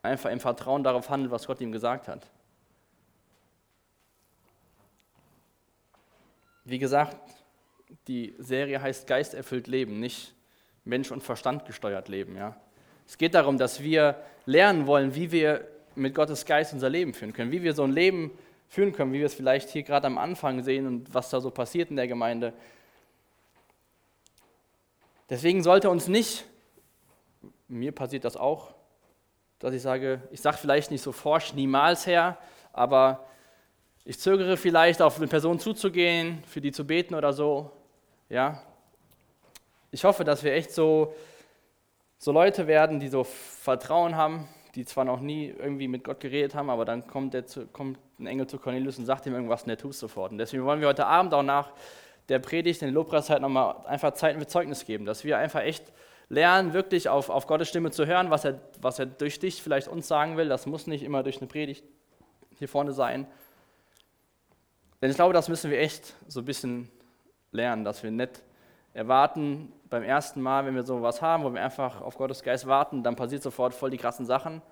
[0.03, 2.27] einfach im Vertrauen darauf handelt, was Gott ihm gesagt hat?
[6.65, 7.17] Wie gesagt,
[8.07, 10.35] die Serie heißt Geisterfüllt Leben, nicht
[10.85, 12.37] Mensch und Verstand gesteuert Leben.
[12.37, 12.57] Ja?
[13.07, 17.33] Es geht darum, dass wir lernen wollen, wie wir mit Gottes Geist unser Leben führen
[17.33, 18.31] können, wie wir so ein Leben
[18.69, 21.51] führen können, wie wir es vielleicht hier gerade am Anfang sehen und was da so
[21.51, 22.53] passiert in der Gemeinde.
[25.29, 26.45] Deswegen sollte uns nicht,
[27.69, 28.75] mir passiert das auch,
[29.59, 32.39] dass ich sage, ich sage vielleicht nicht so forsch niemals her,
[32.73, 33.27] aber
[34.05, 37.71] ich zögere vielleicht, auf eine Person zuzugehen, für die zu beten oder so.
[38.29, 38.63] Ja.
[39.91, 41.15] Ich hoffe, dass wir echt so,
[42.19, 46.55] so Leute werden, die so Vertrauen haben, die zwar noch nie irgendwie mit Gott geredet
[46.55, 49.63] haben, aber dann kommt, der zu, kommt ein Engel zu Cornelius und sagt ihm irgendwas
[49.63, 50.33] und der tut es sofort.
[50.33, 51.73] Und deswegen wollen wir heute Abend auch nach
[52.29, 55.93] der Predigt in der Lobpreiszeit nochmal einfach Zeit mit Zeugnis geben, dass wir einfach echt
[56.29, 59.89] lernen, wirklich auf, auf Gottes Stimme zu hören, was er, was er durch dich vielleicht
[59.89, 60.49] uns sagen will.
[60.49, 61.85] Das muss nicht immer durch eine Predigt
[62.59, 63.27] hier vorne sein,
[65.03, 66.89] denn ich glaube, das müssen wir echt so ein bisschen
[67.51, 68.43] lernen, dass wir nicht
[68.95, 73.03] erwarten beim ersten Mal, wenn wir sowas haben, wo wir einfach auf Gottes Geist warten,
[73.03, 74.63] dann passiert sofort voll die krassen Sachen.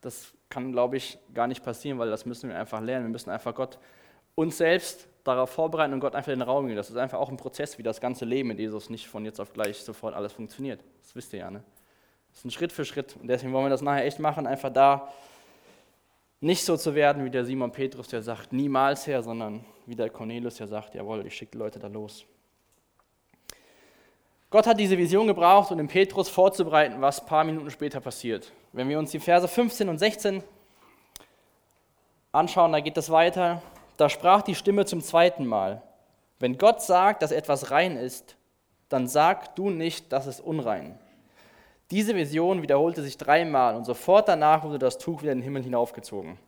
[0.00, 3.06] Das kann, glaube ich, gar nicht passieren, weil das müssen wir einfach lernen.
[3.06, 3.78] Wir müssen einfach Gott
[4.34, 6.76] uns selbst darauf vorbereiten und Gott einfach den Raum geben.
[6.76, 9.40] Das ist einfach auch ein Prozess, wie das ganze Leben mit Jesus nicht von jetzt
[9.40, 10.82] auf gleich sofort alles funktioniert.
[11.02, 11.62] Das wisst ihr ja, ne?
[12.30, 13.16] Das ist ein Schritt für Schritt.
[13.20, 15.12] Und deswegen wollen wir das nachher echt machen, einfach da
[16.40, 20.08] nicht so zu werden wie der Simon Petrus, der sagt, niemals her, sondern wie der
[20.08, 22.24] Cornelius, der sagt, jawohl, ich schicke die Leute da los.
[24.48, 28.52] Gott hat diese Vision gebraucht, um den Petrus vorzubereiten, was ein paar Minuten später passiert.
[28.72, 30.42] Wenn wir uns die Verse 15 und 16
[32.32, 33.62] anschauen, da geht es weiter.
[33.96, 35.82] Da sprach die Stimme zum zweiten Mal.
[36.40, 38.36] Wenn Gott sagt, dass etwas rein ist,
[38.88, 40.98] dann sag du nicht, dass es unrein.
[41.90, 45.64] Diese Vision wiederholte sich dreimal und sofort danach wurde das Tuch wieder in den Himmel
[45.64, 46.38] hinaufgezogen.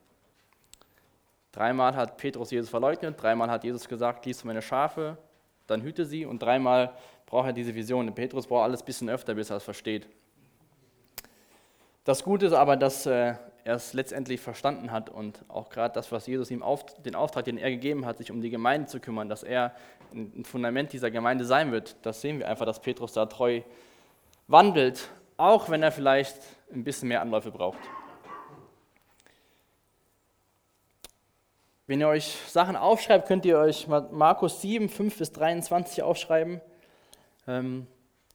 [1.50, 5.18] Dreimal hat Petrus Jesus verleugnet, dreimal hat Jesus gesagt, lies meine Schafe,
[5.66, 6.92] dann hüte sie und dreimal
[7.26, 8.14] braucht er diese Vision.
[8.14, 10.08] Petrus braucht alles ein bisschen öfter, bis er es versteht.
[12.04, 16.10] Das Gute ist aber, dass äh, er es letztendlich verstanden hat und auch gerade das,
[16.10, 19.00] was Jesus ihm auf, den Auftrag, den er gegeben hat, sich um die Gemeinde zu
[19.00, 19.74] kümmern, dass er
[20.12, 23.62] ein Fundament dieser Gemeinde sein wird, das sehen wir einfach, dass Petrus da treu
[24.46, 25.08] wandelt,
[25.42, 26.36] auch wenn er vielleicht
[26.72, 27.80] ein bisschen mehr Anläufe braucht.
[31.88, 36.60] Wenn ihr euch Sachen aufschreibt, könnt ihr euch Markus 7, 5 bis 23 aufschreiben.
[37.48, 37.88] Ähm,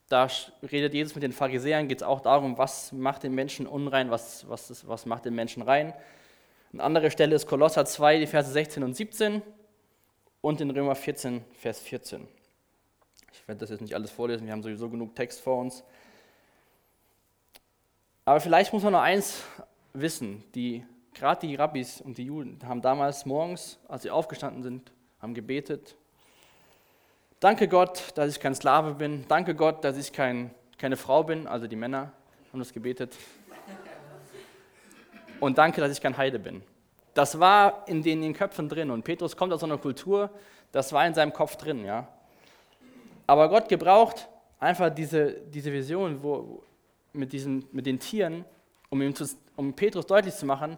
[0.10, 0.28] da
[0.70, 4.48] redet Jesus mit den Pharisäern, geht es auch darum, was macht den Menschen unrein, was,
[4.50, 5.94] was, ist, was macht den Menschen rein.
[6.74, 9.42] Eine andere Stelle ist Kolosser 2, die Verse 16 und 17
[10.42, 12.28] und in Römer 14, Vers 14.
[13.32, 15.84] Ich werde das jetzt nicht alles vorlesen, wir haben sowieso genug Text vor uns.
[18.28, 19.42] Aber vielleicht muss man noch eins
[19.94, 24.92] wissen, die, gerade die Rabbis und die Juden haben damals morgens, als sie aufgestanden sind,
[25.22, 25.96] haben gebetet,
[27.40, 29.24] Danke Gott, dass ich kein Sklave bin.
[29.30, 31.48] Danke Gott, dass ich kein, keine Frau bin.
[31.48, 32.12] Also die Männer
[32.52, 33.16] haben das gebetet.
[35.40, 36.64] Und danke, dass ich kein Heide bin.
[37.14, 38.92] Das war in den, in den Köpfen drin.
[38.92, 40.32] Und Petrus kommt aus einer Kultur,
[40.74, 41.86] das war in seinem Kopf drin.
[41.86, 42.10] Ja.
[43.26, 44.28] Aber Gott gebraucht
[44.60, 46.62] einfach diese, diese Vision wo,
[47.14, 48.46] mit, diesen, mit den Tieren,
[48.90, 50.78] um, ihm zu, um Petrus deutlich zu machen,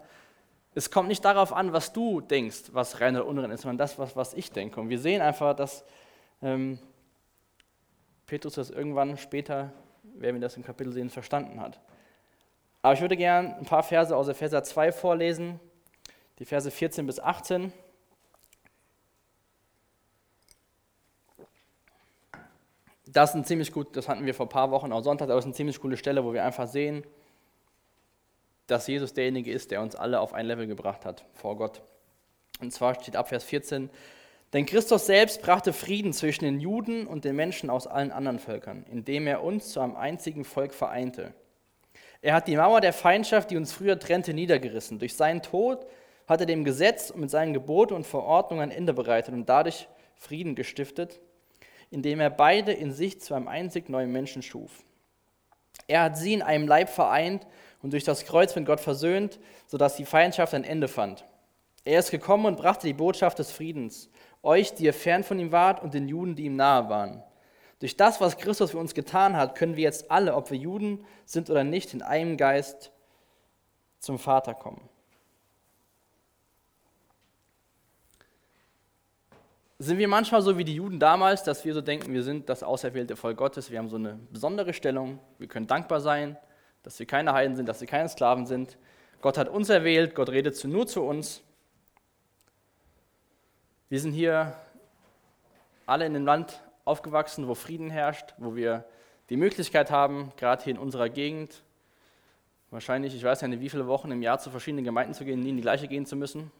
[0.75, 3.97] es kommt nicht darauf an, was du denkst, was rein oder unrein ist, sondern das,
[3.97, 4.79] was, was ich denke.
[4.79, 5.83] Und wir sehen einfach, dass
[6.41, 6.79] ähm,
[8.27, 11.79] Petrus das irgendwann später, werden wir das im Kapitel sehen, verstanden hat.
[12.81, 15.59] Aber ich würde gerne ein paar Verse aus Epheser 2 vorlesen,
[16.37, 17.73] die Verse 14 bis 18.
[23.11, 25.35] Das ist ein ziemlich gut, das hatten wir vor ein paar Wochen auch Sonntag, aber
[25.35, 27.03] das ist eine ziemlich coole Stelle, wo wir einfach sehen,
[28.67, 31.81] dass Jesus derjenige ist, der uns alle auf ein Level gebracht hat vor Gott.
[32.61, 33.89] Und zwar steht ab Vers 14,
[34.53, 38.85] denn Christus selbst brachte Frieden zwischen den Juden und den Menschen aus allen anderen Völkern,
[38.91, 41.33] indem er uns zu einem einzigen Volk vereinte.
[42.21, 44.99] Er hat die Mauer der Feindschaft, die uns früher trennte, niedergerissen.
[44.99, 45.85] Durch seinen Tod
[46.27, 49.87] hat er dem Gesetz und mit seinen Geboten und Verordnungen ein Ende bereitet und dadurch
[50.15, 51.19] Frieden gestiftet,
[51.91, 54.83] indem er beide in sich zu einem einzig neuen Menschen schuf.
[55.87, 57.47] Er hat sie in einem Leib vereint
[57.81, 61.25] und durch das Kreuz mit Gott versöhnt, sodass die Feindschaft ein Ende fand.
[61.85, 64.09] Er ist gekommen und brachte die Botschaft des Friedens
[64.43, 67.23] euch, die ihr fern von ihm wart, und den Juden, die ihm nahe waren.
[67.79, 71.05] Durch das, was Christus für uns getan hat, können wir jetzt alle, ob wir Juden
[71.25, 72.91] sind oder nicht, in einem Geist
[73.99, 74.81] zum Vater kommen.
[79.81, 82.63] Sind wir manchmal so wie die Juden damals, dass wir so denken, wir sind das
[82.63, 86.37] auserwählte Volk Gottes, wir haben so eine besondere Stellung, wir können dankbar sein,
[86.83, 88.77] dass wir keine Heiden sind, dass wir keine Sklaven sind.
[89.21, 91.41] Gott hat uns erwählt, Gott redet nur zu uns.
[93.87, 94.53] Wir sind hier
[95.85, 98.83] alle in einem Land aufgewachsen, wo Frieden herrscht, wo wir
[99.29, 101.63] die Möglichkeit haben, gerade hier in unserer Gegend,
[102.69, 105.39] wahrscheinlich, ich weiß ja nicht, wie viele Wochen im Jahr zu verschiedenen Gemeinden zu gehen,
[105.39, 106.51] nie in die gleiche gehen zu müssen.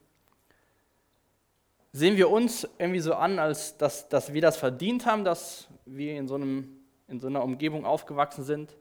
[1.92, 6.18] Sehen wir uns irgendwie so an, als dass, dass wir das verdient haben, dass wir
[6.18, 8.76] in so, einem, in so einer Umgebung aufgewachsen sind?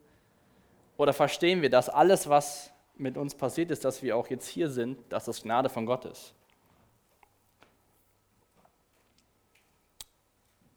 [0.99, 4.69] Oder verstehen wir, dass alles, was mit uns passiert ist, dass wir auch jetzt hier
[4.69, 6.35] sind, dass das Gnade von Gott ist?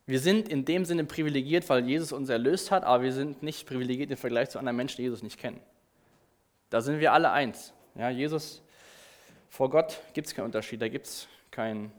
[0.06, 3.68] Wir sind in dem Sinne privilegiert, weil Jesus uns erlöst hat, aber wir sind nicht
[3.68, 5.60] privilegiert im Vergleich zu anderen Menschen, die Jesus nicht kennen.
[6.70, 7.74] Da sind wir alle eins.
[7.96, 8.62] Ja, Jesus,
[9.50, 10.82] vor Gott gibt es keinen Unterschied.
[10.82, 11.92] Da gibt es keinen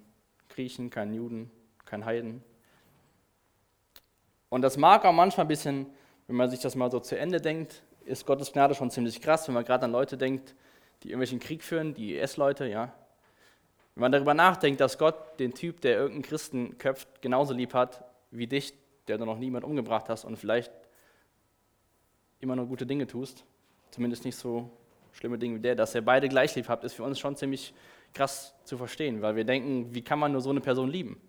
[0.52, 1.50] Griechen, keinen Juden,
[1.84, 2.42] keinen Heiden.
[4.48, 5.86] Und das mag auch manchmal ein bisschen,
[6.26, 9.48] wenn man sich das mal so zu Ende denkt, ist Gottes Gnade schon ziemlich krass,
[9.48, 10.54] wenn man gerade an Leute denkt,
[11.02, 12.92] die irgendwelchen Krieg führen, die IS-Leute, ja,
[13.94, 18.04] wenn man darüber nachdenkt, dass Gott den Typ, der irgendeinen Christen köpft, genauso lieb hat
[18.30, 18.74] wie dich,
[19.08, 20.72] der du noch niemand umgebracht hast und vielleicht
[22.40, 23.44] immer nur gute Dinge tust,
[23.90, 24.70] zumindest nicht so
[25.12, 27.74] schlimme Dinge wie der, dass ihr beide gleich lieb habt, ist für uns schon ziemlich
[28.12, 31.20] krass zu verstehen, weil wir denken, wie kann man nur so eine Person lieben?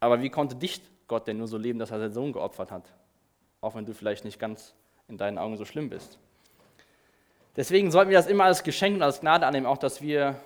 [0.00, 2.92] Aber wie konnte dich Gott denn nur so lieben, dass er seinen Sohn geopfert hat?
[3.60, 4.74] Auch wenn du vielleicht nicht ganz
[5.08, 6.18] in deinen Augen so schlimm bist.
[7.54, 10.40] Deswegen sollten wir das immer als Geschenk und als Gnade annehmen, auch dass wir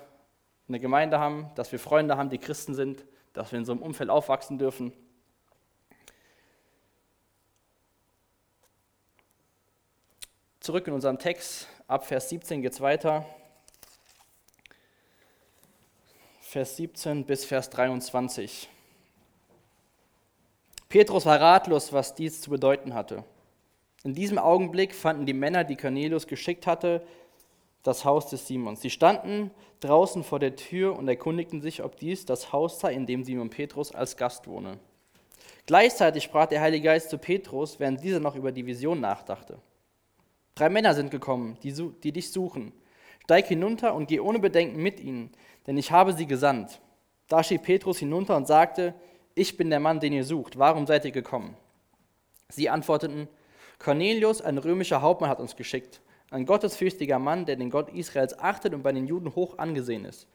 [0.68, 3.82] eine Gemeinde haben, dass wir Freunde haben, die Christen sind, dass wir in so einem
[3.82, 4.92] Umfeld aufwachsen dürfen.
[10.58, 13.24] Zurück in unserem Text, ab Vers 17 geht es weiter.
[16.56, 18.66] Vers 17 bis Vers 23.
[20.88, 23.24] Petrus war ratlos, was dies zu bedeuten hatte.
[24.04, 27.06] In diesem Augenblick fanden die Männer, die Cornelius geschickt hatte,
[27.82, 28.80] das Haus des Simons.
[28.80, 33.04] Sie standen draußen vor der Tür und erkundigten sich, ob dies das Haus sei, in
[33.04, 34.78] dem Simon Petrus als Gast wohne.
[35.66, 39.58] Gleichzeitig sprach der Heilige Geist zu Petrus, während dieser noch über die Vision nachdachte.
[40.54, 42.72] Drei Männer sind gekommen, die, die dich suchen.
[43.26, 45.32] Steig hinunter und geh ohne Bedenken mit ihnen,
[45.66, 46.80] denn ich habe sie gesandt.
[47.26, 48.94] Da stieg Petrus hinunter und sagte,
[49.34, 50.60] ich bin der Mann, den ihr sucht.
[50.60, 51.56] Warum seid ihr gekommen?
[52.48, 53.26] Sie antworteten,
[53.80, 56.02] Cornelius, ein römischer Hauptmann, hat uns geschickt.
[56.30, 60.28] Ein gottesfürchtiger Mann, der den Gott Israels achtet und bei den Juden hoch angesehen ist.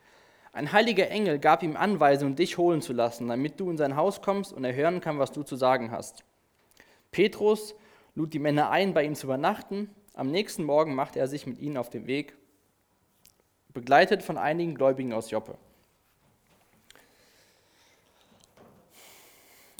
[0.51, 4.21] Ein heiliger Engel gab ihm Anweisung, dich holen zu lassen, damit du in sein Haus
[4.21, 6.25] kommst und er hören kann, was du zu sagen hast.
[7.11, 7.73] Petrus
[8.15, 9.89] lud die Männer ein, bei ihm zu übernachten.
[10.13, 12.35] Am nächsten Morgen machte er sich mit ihnen auf den Weg,
[13.73, 15.57] begleitet von einigen Gläubigen aus Joppe.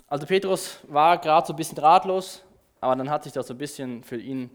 [0.08, 2.44] Also Petrus war gerade so ein bisschen ratlos,
[2.82, 4.50] aber dann hat sich das so ein bisschen für ihn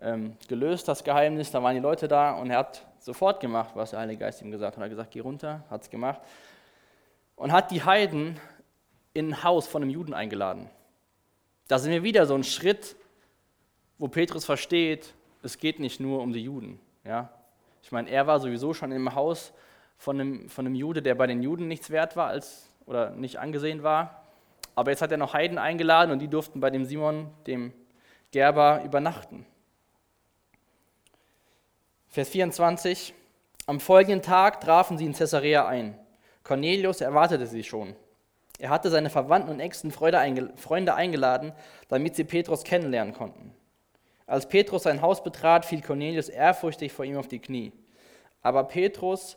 [0.00, 1.50] ähm, gelöst, das Geheimnis.
[1.50, 4.50] Da waren die Leute da und er hat sofort gemacht, was der Heilige Geist ihm
[4.50, 4.82] gesagt hat.
[4.82, 6.20] Er hat gesagt, geh runter, hat es gemacht.
[7.36, 8.40] Und hat die Heiden
[9.12, 10.70] in ein Haus von einem Juden eingeladen.
[11.68, 12.96] Da sind wir wieder so ein Schritt,
[13.98, 16.80] wo Petrus versteht, es geht nicht nur um die Juden.
[17.04, 17.30] Ja?
[17.86, 19.52] Ich meine, er war sowieso schon im Haus
[19.96, 23.38] von einem, von einem Jude, der bei den Juden nichts wert war als, oder nicht
[23.38, 24.24] angesehen war.
[24.74, 27.72] Aber jetzt hat er noch Heiden eingeladen und die durften bei dem Simon, dem
[28.32, 29.46] Gerber, übernachten.
[32.08, 33.14] Vers 24.
[33.66, 35.96] Am folgenden Tag trafen sie in Caesarea ein.
[36.42, 37.94] Cornelius erwartete sie schon.
[38.58, 41.52] Er hatte seine Verwandten und engsten Freunde eingeladen,
[41.86, 43.54] damit sie Petrus kennenlernen konnten.
[44.26, 47.72] Als Petrus sein Haus betrat, fiel Cornelius ehrfurchtig vor ihm auf die Knie.
[48.42, 49.36] Aber Petrus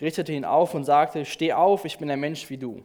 [0.00, 2.82] richtete ihn auf und sagte, Steh auf, ich bin ein Mensch wie du.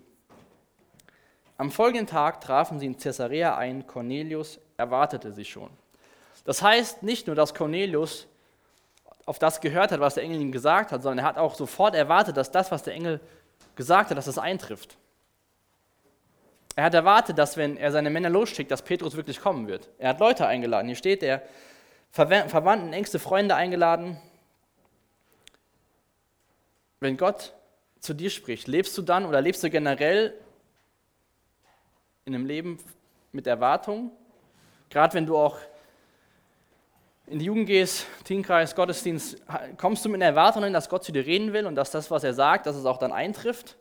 [1.58, 3.88] Am folgenden Tag trafen sie in Caesarea ein.
[3.88, 5.70] Cornelius erwartete sie schon.
[6.44, 8.28] Das heißt nicht nur, dass Cornelius
[9.26, 11.96] auf das gehört hat, was der Engel ihm gesagt hat, sondern er hat auch sofort
[11.96, 13.22] erwartet, dass das, was der Engel
[13.76, 14.98] gesagt hat, dass das eintrifft.
[16.76, 19.90] Er hat erwartet, dass wenn er seine Männer losschickt, dass Petrus wirklich kommen wird.
[19.98, 20.88] Er hat Leute eingeladen.
[20.88, 21.42] Hier steht er,
[22.12, 24.18] Verwandten, engste Freunde eingeladen.
[27.00, 27.54] Wenn Gott
[28.00, 30.34] zu dir spricht, lebst du dann oder lebst du generell
[32.26, 32.80] in einem Leben
[33.32, 34.12] mit Erwartung.
[34.90, 35.58] Gerade wenn du auch
[37.28, 39.42] in die Jugend gehst, Teamkreis, Gottesdienst,
[39.78, 42.12] kommst du mit einer Erwartung hin, dass Gott zu dir reden will und dass das,
[42.12, 43.78] was er sagt, dass es auch dann eintrifft.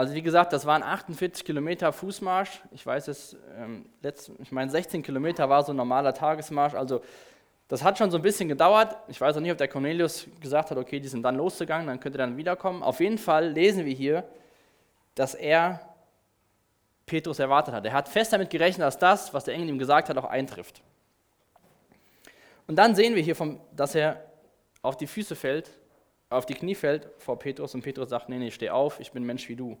[0.00, 2.62] Also wie gesagt, das waren 48 Kilometer Fußmarsch.
[2.70, 6.72] Ich weiß es, ähm, letzt, ich meine 16 Kilometer war so ein normaler Tagesmarsch.
[6.72, 7.02] Also
[7.68, 8.96] das hat schon so ein bisschen gedauert.
[9.08, 12.00] Ich weiß auch nicht, ob der Cornelius gesagt hat, okay, die sind dann losgegangen, dann
[12.00, 12.82] könnt ihr dann wiederkommen.
[12.82, 14.24] Auf jeden Fall lesen wir hier,
[15.16, 15.82] dass er
[17.04, 17.84] Petrus erwartet hat.
[17.84, 20.80] Er hat fest damit gerechnet, dass das, was der Engel ihm gesagt hat, auch eintrifft.
[22.66, 24.24] Und dann sehen wir hier, vom, dass er
[24.80, 25.70] auf die Füße fällt,
[26.30, 29.24] auf die Knie fällt vor Petrus und Petrus sagt, nee, nee, steh auf, ich bin
[29.24, 29.76] Mensch wie du.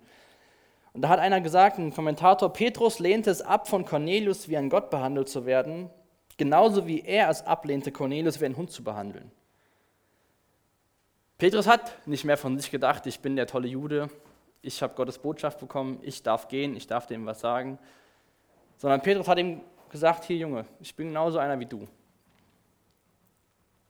[0.92, 4.68] Und da hat einer gesagt, ein Kommentator, Petrus lehnte es ab, von Cornelius wie ein
[4.68, 5.88] Gott behandelt zu werden,
[6.36, 9.30] genauso wie er es ablehnte, Cornelius wie ein Hund zu behandeln.
[11.38, 14.10] Petrus hat nicht mehr von sich gedacht, ich bin der tolle Jude,
[14.60, 17.78] ich habe Gottes Botschaft bekommen, ich darf gehen, ich darf dem was sagen.
[18.76, 19.60] Sondern Petrus hat ihm
[19.90, 21.86] gesagt, hier Junge, ich bin genauso einer wie du.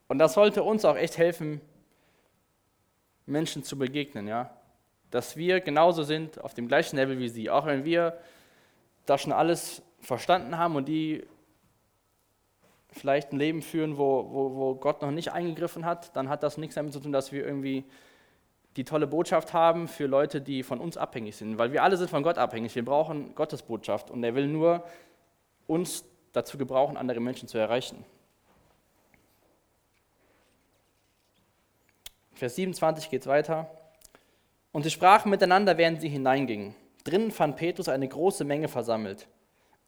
[0.09, 1.61] Und das sollte uns auch echt helfen,
[3.27, 4.51] Menschen zu begegnen, ja.
[5.11, 7.51] Dass wir genauso sind, auf dem gleichen Level wie sie.
[7.51, 8.19] Auch wenn wir
[9.07, 11.25] das schon alles verstanden haben und die
[12.93, 16.59] vielleicht ein Leben führen, wo, wo, wo Gott noch nicht eingegriffen hat, dann hat das
[16.59, 17.85] nichts damit zu tun, dass wir irgendwie
[18.77, 22.09] die tolle Botschaft haben für Leute, die von uns abhängig sind, weil wir alle sind
[22.09, 22.75] von Gott abhängig.
[22.75, 24.85] Wir brauchen Gottes Botschaft und er will nur
[25.67, 28.05] uns dazu gebrauchen, andere Menschen zu erreichen.
[32.41, 33.71] Vers 27 geht es weiter.
[34.73, 36.75] Und sie sprachen miteinander, während sie hineingingen.
[37.05, 39.29] Drinnen fand Petrus eine große Menge versammelt.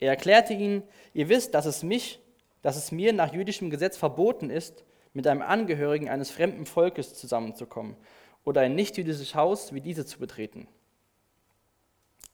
[0.01, 0.83] Er erklärte ihnen,
[1.15, 2.21] ihr wisst, dass es mich,
[2.61, 4.85] dass es mir nach jüdischem Gesetz verboten ist,
[5.15, 7.97] mit einem Angehörigen eines fremden Volkes zusammenzukommen
[8.45, 10.69] oder ein nichtjüdisches Haus wie diese zu betreten.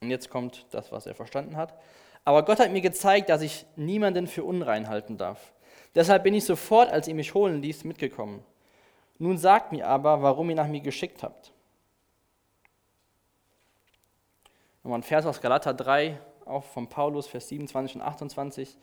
[0.00, 1.78] Und jetzt kommt das, was er verstanden hat.
[2.24, 5.52] Aber Gott hat mir gezeigt, dass ich niemanden für unrein halten darf.
[5.94, 8.44] Deshalb bin ich sofort, als ihr mich holen ließ, mitgekommen.
[9.18, 11.52] Nun sagt mir aber, warum ihr nach mir geschickt habt.
[14.83, 18.78] Nochmal ein Vers aus Galater 3, auch von Paulus, Vers 27 und 28.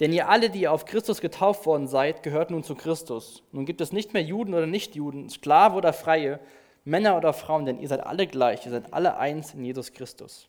[0.00, 3.42] Denn ihr alle, die auf Christus getauft worden seid, gehört nun zu Christus.
[3.50, 6.40] Nun gibt es nicht mehr Juden oder Nichtjuden, Sklave oder Freie,
[6.84, 10.48] Männer oder Frauen, denn ihr seid alle gleich, ihr seid alle eins in Jesus Christus.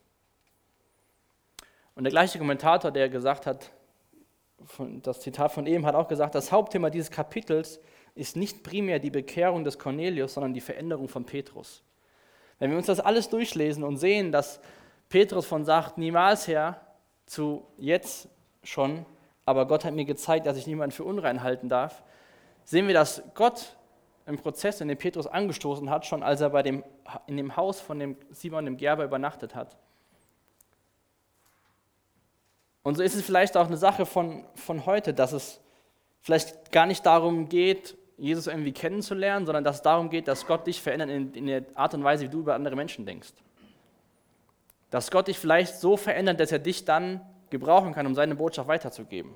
[1.95, 3.71] Und der gleiche Kommentator, der gesagt hat,
[5.01, 7.83] das Zitat von eben hat auch gesagt, das Hauptthema dieses Kapitels ist
[8.15, 11.83] nicht primär die Bekehrung des Cornelius, sondern die Veränderung von Petrus.
[12.59, 14.59] Wenn wir uns das alles durchlesen und sehen, dass
[15.09, 16.79] Petrus von sagt, niemals her,
[17.25, 18.29] zu jetzt
[18.63, 19.05] schon,
[19.45, 22.03] aber Gott hat mir gezeigt, dass ich niemanden für unrein halten darf,
[22.63, 23.75] sehen wir, dass Gott
[24.25, 26.83] im Prozess, in dem Petrus angestoßen hat, schon als er bei dem,
[27.27, 29.75] in dem Haus von dem Simon, dem Gerber, übernachtet hat.
[32.83, 35.61] Und so ist es vielleicht auch eine Sache von, von heute, dass es
[36.21, 40.67] vielleicht gar nicht darum geht, Jesus irgendwie kennenzulernen, sondern dass es darum geht, dass Gott
[40.67, 43.33] dich verändert in, in der Art und Weise, wie du über andere Menschen denkst.
[44.89, 48.67] Dass Gott dich vielleicht so verändert, dass er dich dann gebrauchen kann, um seine Botschaft
[48.67, 49.35] weiterzugeben.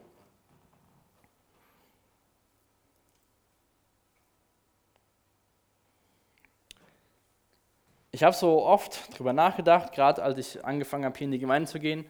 [8.11, 11.69] Ich habe so oft darüber nachgedacht, gerade als ich angefangen habe, hier in die Gemeinde
[11.69, 12.03] zu gehen.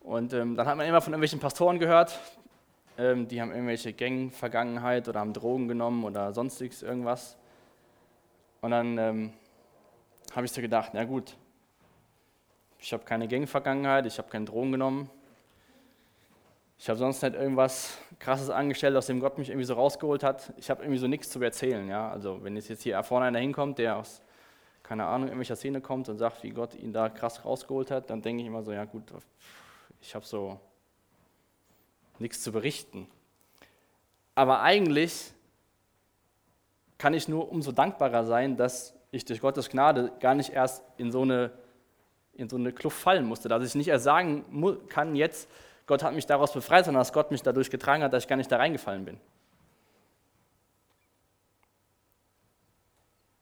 [0.00, 2.18] Und ähm, dann hat man immer von irgendwelchen Pastoren gehört,
[2.98, 7.36] ähm, die haben irgendwelche Gang-Vergangenheit oder haben Drogen genommen oder sonstiges irgendwas.
[8.60, 9.32] Und dann ähm,
[10.34, 11.36] habe ich so gedacht, na gut,
[12.78, 15.10] ich habe keine Gang-Vergangenheit, ich habe keine Drogen genommen.
[16.78, 20.52] Ich habe sonst nicht irgendwas Krasses angestellt, aus dem Gott mich irgendwie so rausgeholt hat.
[20.56, 21.86] Ich habe irgendwie so nichts zu erzählen.
[21.88, 22.10] Ja?
[22.10, 24.22] Also wenn jetzt hier vorne einer hinkommt, der aus
[24.90, 28.10] keine Ahnung, in welcher Szene kommt und sagt, wie Gott ihn da krass rausgeholt hat,
[28.10, 29.04] dann denke ich immer so, ja gut,
[30.00, 30.58] ich habe so
[32.20, 33.06] nichts zu berichten.
[34.34, 35.32] Aber eigentlich
[36.98, 41.10] kann ich nur umso dankbarer sein, dass ich durch Gottes Gnade gar nicht erst in
[41.10, 41.50] so eine,
[42.34, 44.44] in so eine Kluft fallen musste, dass ich nicht erst sagen
[44.88, 45.48] kann, jetzt,
[45.86, 48.36] Gott hat mich daraus befreit, sondern dass Gott mich dadurch getragen hat, dass ich gar
[48.36, 49.20] nicht da reingefallen bin.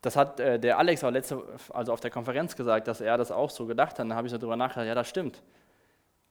[0.01, 3.33] Das hat äh, der Alex auch letzte, also auf der Konferenz gesagt, dass er das
[3.33, 4.09] auch so gedacht hat.
[4.09, 5.43] Da habe ich darüber nachgedacht, ja, das stimmt.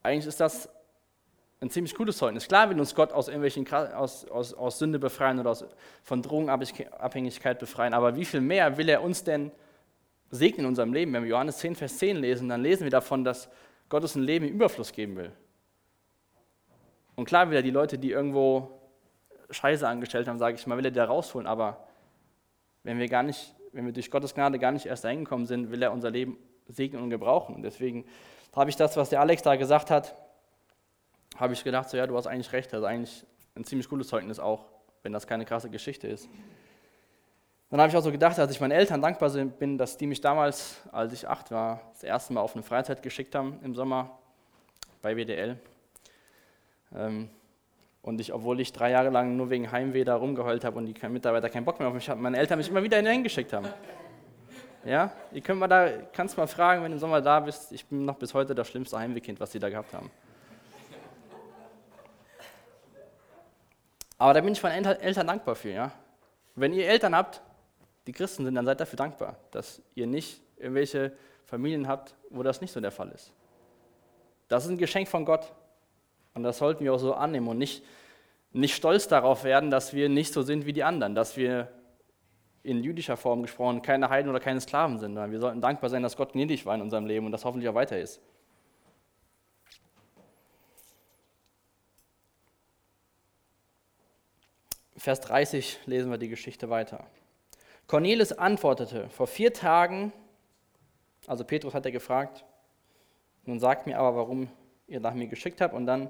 [0.01, 0.69] Eigentlich ist das
[1.59, 2.47] ein ziemlich gutes Zeugnis.
[2.47, 5.65] Klar will uns Gott aus irgendwelchen aus, aus, aus Sünde befreien oder aus,
[6.03, 9.51] von Drogenabhängigkeit befreien, aber wie viel mehr will er uns denn
[10.29, 11.13] segnen in unserem Leben?
[11.13, 13.49] Wenn wir Johannes 10, Vers 10 lesen, dann lesen wir davon, dass
[13.89, 15.31] Gott uns ein Leben im Überfluss geben will.
[17.15, 18.79] Und klar will er die Leute, die irgendwo
[19.49, 21.87] Scheiße angestellt haben, sage ich mal, will er da rausholen, aber
[22.83, 25.71] wenn wir gar nicht wenn wir durch Gottes Gnade gar nicht erst dahin gekommen sind,
[25.71, 27.55] will er unser Leben segnen und gebrauchen.
[27.55, 28.05] Und deswegen
[28.55, 30.15] habe ich das, was der Alex da gesagt hat,
[31.37, 34.07] habe ich gedacht, so ja, du hast eigentlich recht, das ist eigentlich ein ziemlich cooles
[34.07, 34.65] Zeugnis auch,
[35.03, 36.27] wenn das keine krasse Geschichte ist.
[37.69, 40.21] Dann habe ich auch so gedacht, als ich meinen Eltern dankbar bin, dass die mich
[40.21, 44.17] damals, als ich acht war, das erste Mal auf eine Freizeit geschickt haben im Sommer
[45.01, 45.57] bei WDL.
[46.95, 47.29] Ähm,
[48.01, 51.07] und ich, obwohl ich drei Jahre lang nur wegen Heimweh da rumgeheult habe und die
[51.09, 53.67] Mitarbeiter keinen Bock mehr auf mich hatten, meine Eltern mich immer wieder hingeschickt haben.
[54.85, 57.73] Ja, ihr könnt mal da, kannst mal fragen, wenn du im Sommer da bist.
[57.73, 60.09] Ich bin noch bis heute das schlimmste Heimwehkind, was sie da gehabt haben.
[64.17, 65.71] Aber da bin ich meinen Eltern dankbar für.
[65.71, 65.91] Ja?
[66.55, 67.41] Wenn ihr Eltern habt,
[68.07, 71.11] die Christen sind, dann seid dafür dankbar, dass ihr nicht irgendwelche
[71.45, 73.31] Familien habt, wo das nicht so der Fall ist.
[74.47, 75.53] Das ist ein Geschenk von Gott.
[76.33, 77.83] Und das sollten wir auch so annehmen und nicht,
[78.53, 81.67] nicht stolz darauf werden, dass wir nicht so sind wie die anderen, dass wir
[82.63, 85.15] in jüdischer Form gesprochen keine Heiden oder keine Sklaven sind.
[85.15, 87.75] Wir sollten dankbar sein, dass Gott gnädig war in unserem Leben und das hoffentlich auch
[87.75, 88.21] weiter ist.
[95.07, 97.05] Vers 30 lesen wir die Geschichte weiter.
[97.87, 100.11] Cornelis antwortete, vor vier Tagen,
[101.27, 102.43] also Petrus hat er gefragt,
[103.45, 104.49] nun sagt mir aber, warum
[104.85, 105.73] ihr nach mir geschickt habt.
[105.73, 106.09] Und dann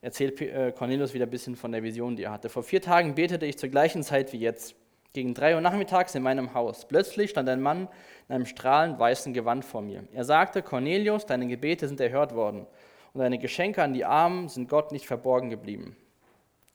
[0.00, 2.48] erzählt äh, Cornelius wieder ein bisschen von der Vision, die er hatte.
[2.48, 4.74] Vor vier Tagen betete ich zur gleichen Zeit wie jetzt,
[5.12, 6.88] gegen drei Uhr nachmittags in meinem Haus.
[6.88, 7.88] Plötzlich stand ein Mann
[8.26, 10.04] in einem strahlend weißen Gewand vor mir.
[10.14, 12.66] Er sagte, Cornelius, deine Gebete sind erhört worden
[13.12, 15.94] und deine Geschenke an die Armen sind Gott nicht verborgen geblieben.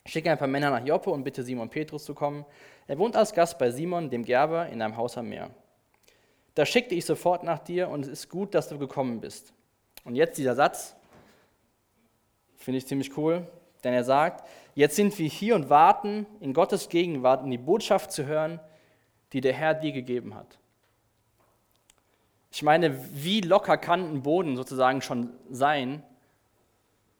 [0.06, 2.45] Schicke ein paar Männer nach Joppe und bitte Simon Petrus zu kommen.
[2.88, 5.49] Er wohnt als Gast bei Simon, dem Gerber, in einem Haus am Meer.
[6.53, 9.53] Da schickte ich sofort nach dir und es ist gut, dass du gekommen bist.
[10.03, 10.95] Und jetzt dieser Satz,
[12.56, 13.47] finde ich ziemlich cool,
[13.84, 18.12] denn er sagt, jetzt sind wir hier und warten in Gottes Gegenwart, um die Botschaft
[18.12, 18.60] zu hören,
[19.34, 20.60] die der Herr dir gegeben hat.
[22.51, 26.03] Ich meine, wie locker kann ein Boden sozusagen schon sein,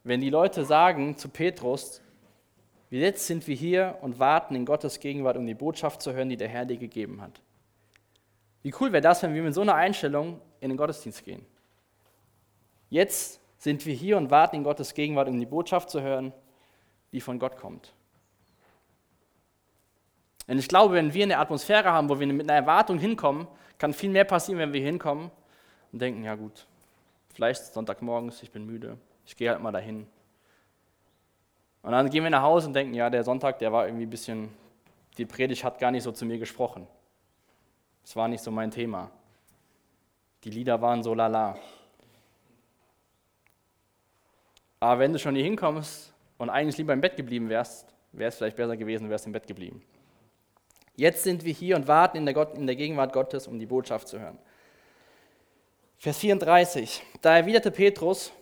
[0.04, 2.02] wenn die Leute sagen zu Petrus,
[3.00, 6.38] jetzt sind wir hier und warten in Gottes Gegenwart, um die Botschaft zu hören, die
[6.38, 7.42] der Herr dir gegeben hat.
[8.62, 11.46] Wie cool wäre das, wenn wir mit so einer Einstellung in den Gottesdienst gehen?
[12.90, 16.34] Jetzt sind wir hier und warten in Gottes Gegenwart, um die Botschaft zu hören,
[17.12, 17.94] die von Gott kommt.
[20.48, 23.94] Und ich glaube, wenn wir eine Atmosphäre haben, wo wir mit einer Erwartung hinkommen, kann
[23.94, 25.32] viel mehr passieren, wenn wir hinkommen
[25.92, 26.68] und denken, ja gut,
[27.34, 30.08] vielleicht Sonntagmorgens, ich bin müde, ich gehe halt mal dahin.
[31.86, 34.10] Und dann gehen wir nach Hause und denken, ja, der Sonntag, der war irgendwie ein
[34.10, 34.50] bisschen,
[35.20, 36.88] die Predigt hat gar nicht so zu mir gesprochen.
[38.04, 39.12] Es war nicht so mein Thema.
[40.44, 41.60] Die Lieder waren so lala.
[44.80, 48.38] Aber wenn du schon hier hinkommst und eigentlich lieber im Bett geblieben wärst, wäre es
[48.38, 49.84] vielleicht besser gewesen, wärst im Bett geblieben.
[50.96, 53.68] Jetzt sind wir hier und warten in der, Gott, in der Gegenwart Gottes, um die
[53.68, 54.40] Botschaft zu hören.
[56.00, 57.04] Vers 34.
[57.22, 58.34] Da erwiderte Petrus,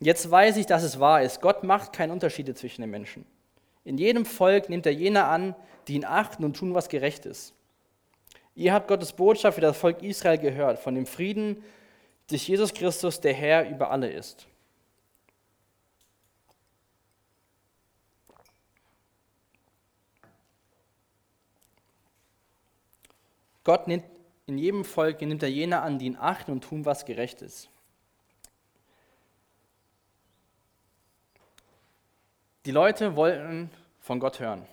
[0.00, 1.40] jetzt weiß ich, dass es wahr ist.
[1.40, 3.24] Gott macht keine Unterschiede zwischen den Menschen.
[3.84, 5.54] In jedem Volk nimmt er jene an,
[5.88, 7.54] die ihn achten und tun, was gerecht ist.
[8.54, 11.62] Ihr habt Gottes Botschaft für das Volk Israel gehört, von dem Frieden
[12.28, 14.46] durch Jesus Christus, der Herr über alle ist.
[23.64, 24.04] Gott nimmt
[24.50, 27.70] in jedem Volk nimmt er jene an, die ihn achten und tun, was gerecht ist.
[32.66, 34.66] Die Leute wollten von Gott hören.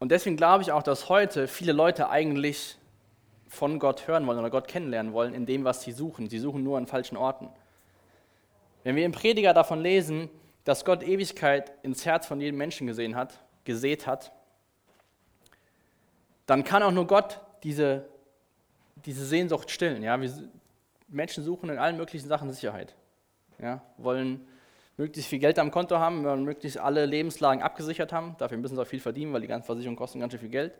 [0.00, 2.76] Und deswegen glaube ich auch, dass heute viele Leute eigentlich
[3.48, 6.28] von Gott hören wollen oder Gott kennenlernen wollen in dem, was sie suchen.
[6.28, 7.48] Sie suchen nur an falschen Orten.
[8.84, 10.28] Wenn wir im Prediger davon lesen,
[10.64, 14.32] dass Gott Ewigkeit ins Herz von jedem Menschen gesehen hat, gesät hat,
[16.46, 18.06] dann kann auch nur Gott diese,
[19.04, 20.02] diese Sehnsucht stillen.
[20.02, 20.20] Ja?
[20.20, 20.30] Wir,
[21.08, 22.94] Menschen suchen in allen möglichen Sachen Sicherheit.
[23.58, 23.82] Ja?
[23.96, 24.46] Wollen
[24.98, 28.34] möglichst viel Geld am Konto haben, wollen möglichst alle Lebenslagen abgesichert haben.
[28.38, 30.74] Dafür müssen sie auch viel verdienen, weil die ganzen Versicherungen kosten ganz schön viel Geld.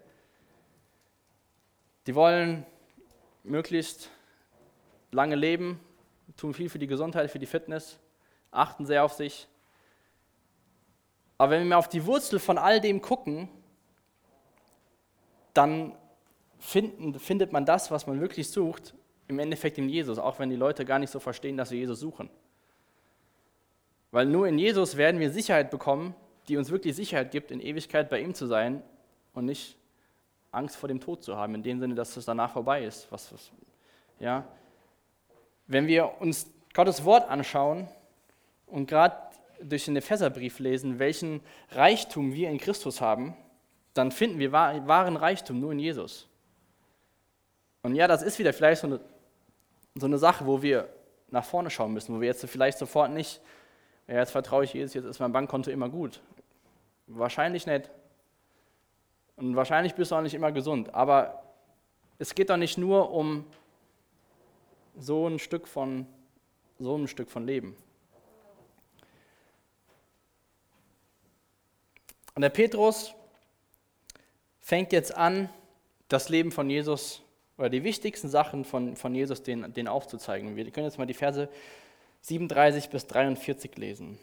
[2.07, 2.67] Die wollen
[3.45, 4.11] möglichst
[5.13, 5.81] lange leben,
[6.37, 7.99] tun viel für die Gesundheit, für die Fitness,
[8.51, 9.47] achten sehr auf sich.
[11.39, 13.49] Aber wenn wir mal auf die Wurzel von all dem gucken,
[15.55, 15.95] dann
[16.59, 18.95] finden, findet man das, was man wirklich sucht,
[19.29, 22.01] im Endeffekt in Jesus, auch wenn die Leute gar nicht so verstehen, dass wir Jesus
[22.01, 22.29] suchen.
[24.11, 26.15] Weil nur in Jesus werden wir Sicherheit bekommen,
[26.49, 28.83] die uns wirklich Sicherheit gibt, in Ewigkeit bei ihm zu sein
[29.35, 29.77] und nicht
[30.51, 33.11] Angst vor dem Tod zu haben, in dem Sinne, dass es danach vorbei ist.
[33.13, 33.51] Was, was,
[34.19, 34.45] ja?
[35.67, 37.89] Wenn wir uns Gottes Wort anschauen
[38.67, 39.17] und gerade
[39.61, 41.41] durch den Epheserbrief lesen, welchen
[41.73, 43.37] Reichtum wir in Christus haben,
[43.93, 46.29] dann finden wir wahren Reichtum nur in Jesus.
[47.83, 49.01] Und ja, das ist wieder vielleicht so eine,
[49.95, 50.89] so eine Sache, wo wir
[51.31, 53.41] nach vorne schauen müssen, wo wir jetzt vielleicht sofort nicht,
[54.09, 56.21] ja, jetzt vertraue ich Jesus, jetzt ist mein Bankkonto immer gut.
[57.07, 57.91] Wahrscheinlich nicht.
[59.37, 60.95] Und wahrscheinlich bist du auch nicht immer gesund.
[60.95, 61.43] Aber
[62.19, 63.45] es geht doch nicht nur um
[64.99, 66.07] so ein Stück von,
[66.79, 67.77] so ein Stück von Leben.
[72.35, 73.15] Und der Petrus,
[74.69, 75.49] fängt jetzt an,
[76.09, 77.23] das Leben von Jesus
[77.57, 80.57] oder die wichtigsten Sachen von, von Jesus den, den aufzuzeigen.
[80.57, 81.49] Wir können jetzt mal die Verse
[82.23, 84.19] 37 bis 43 lesen.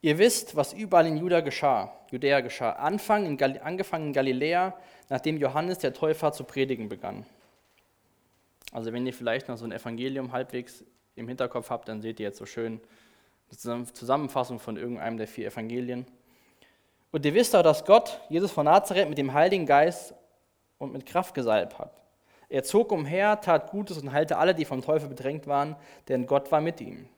[0.00, 4.76] Ihr wisst, was überall in Juda geschah, Judäa geschah, Anfang in Gal angefangen in Galiläa,
[5.08, 7.24] nachdem Johannes der Täufer zu predigen begann.
[8.72, 12.26] Also wenn ihr vielleicht noch so ein Evangelium halbwegs im Hinterkopf habt, dann seht ihr
[12.26, 12.80] jetzt so schön
[13.64, 16.06] eine Zusammenfassung von irgendeinem der vier Evangelien.
[17.12, 20.14] Und ihr wisst auch, dass Gott Jesus von Nazareth mit dem Heiligen Geist
[20.78, 22.01] und mit Kraft gesalbt hat.
[22.52, 25.74] Er zog umher, tat Gutes und heilte alle, die vom Teufel bedrängt waren,
[26.08, 27.08] denn Gott war mit ihm.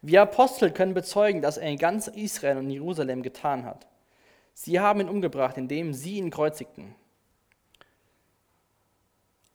[0.00, 3.86] Wir Apostel können bezeugen, dass er in ganz Israel und Jerusalem getan hat.
[4.54, 6.94] Sie haben ihn umgebracht, indem sie ihn kreuzigten.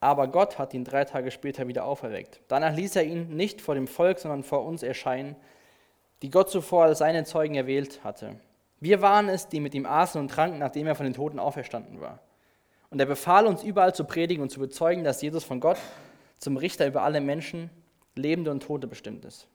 [0.01, 2.41] Aber Gott hat ihn drei Tage später wieder auferweckt.
[2.47, 5.35] Danach ließ er ihn nicht vor dem Volk, sondern vor uns erscheinen,
[6.21, 8.35] die Gott zuvor als seine Zeugen erwählt hatte.
[8.79, 12.01] Wir waren es, die mit ihm aßen und tranken, nachdem er von den Toten auferstanden
[12.01, 12.19] war.
[12.89, 15.77] Und er befahl uns überall zu predigen und zu bezeugen, dass Jesus von Gott
[16.37, 17.69] zum Richter über alle Menschen,
[18.15, 19.47] Lebende und Tote bestimmt ist.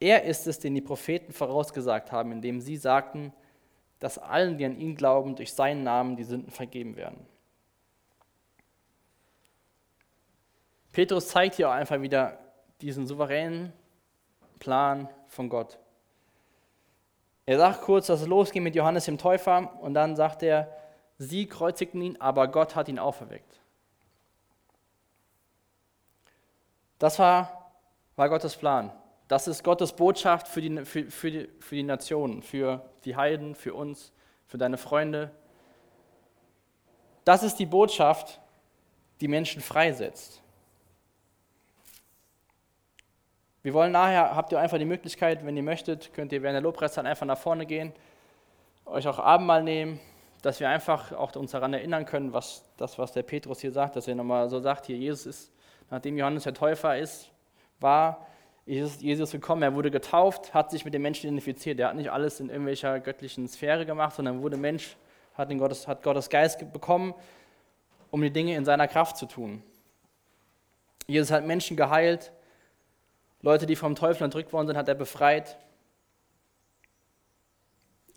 [0.00, 3.32] Er ist es, den die Propheten vorausgesagt haben, indem sie sagten,
[3.98, 7.26] dass allen, die an ihn glauben, durch seinen Namen die Sünden vergeben werden.
[10.92, 12.38] Petrus zeigt hier auch einfach wieder
[12.80, 13.72] diesen souveränen
[14.58, 15.78] Plan von Gott.
[17.46, 20.76] Er sagt kurz, dass es losgeht mit Johannes dem Täufer und dann sagt er,
[21.18, 23.60] sie kreuzigten ihn, aber Gott hat ihn auferweckt.
[26.98, 27.72] Das war,
[28.16, 28.92] war Gottes Plan.
[29.28, 33.54] Das ist Gottes Botschaft für die, für, für, die, für die Nationen, für die Heiden,
[33.54, 34.12] für uns,
[34.46, 35.30] für deine Freunde.
[37.24, 38.40] Das ist die Botschaft,
[39.20, 40.42] die Menschen freisetzt.
[43.62, 46.62] Wir wollen nachher, habt ihr einfach die Möglichkeit, wenn ihr möchtet, könnt ihr während der
[46.62, 47.92] Lobpreiszeit einfach nach vorne gehen,
[48.86, 50.00] euch auch Abendmahl nehmen,
[50.42, 53.96] dass wir einfach auch uns daran erinnern können, was das, was der Petrus hier sagt,
[53.96, 55.52] dass er nochmal so sagt, hier Jesus ist,
[55.90, 57.30] nachdem Johannes der Täufer ist,
[57.80, 58.26] war
[58.66, 61.80] Jesus, Jesus gekommen, er wurde getauft, hat sich mit den Menschen identifiziert.
[61.80, 64.96] Er hat nicht alles in irgendwelcher göttlichen Sphäre gemacht, sondern wurde Mensch,
[65.34, 67.14] hat, den Gottes, hat Gottes Geist bekommen,
[68.10, 69.62] um die Dinge in seiner Kraft zu tun.
[71.06, 72.30] Jesus hat Menschen geheilt,
[73.40, 75.56] Leute, die vom Teufel entrückt worden sind, hat er befreit.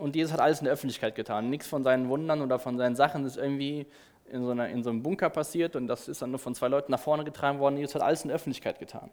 [0.02, 1.52] Und Jesus hat alles in der Öffentlichkeit getan.
[1.52, 3.86] Nichts von seinen Wundern oder von seinen Sachen ist irgendwie
[4.32, 6.70] in so, einer, in so einem Bunker passiert und das ist dann nur von zwei
[6.70, 7.78] Leuten nach vorne getragen worden.
[7.78, 9.12] Jesus hat alles in der Öffentlichkeit getan.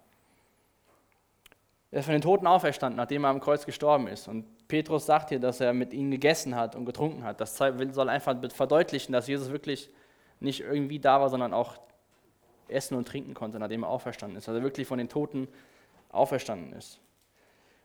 [1.91, 4.29] Er ist von den Toten auferstanden, nachdem er am Kreuz gestorben ist.
[4.29, 7.39] Und Petrus sagt hier, dass er mit ihnen gegessen hat und getrunken hat.
[7.41, 9.91] Das soll einfach verdeutlichen, dass Jesus wirklich
[10.41, 11.75] nicht irgendwie da war, sondern auch
[12.69, 14.49] essen und trinken konnte, nachdem er auferstanden ist.
[14.49, 15.49] Also wirklich von den Toten
[16.11, 16.99] auferstanden ist.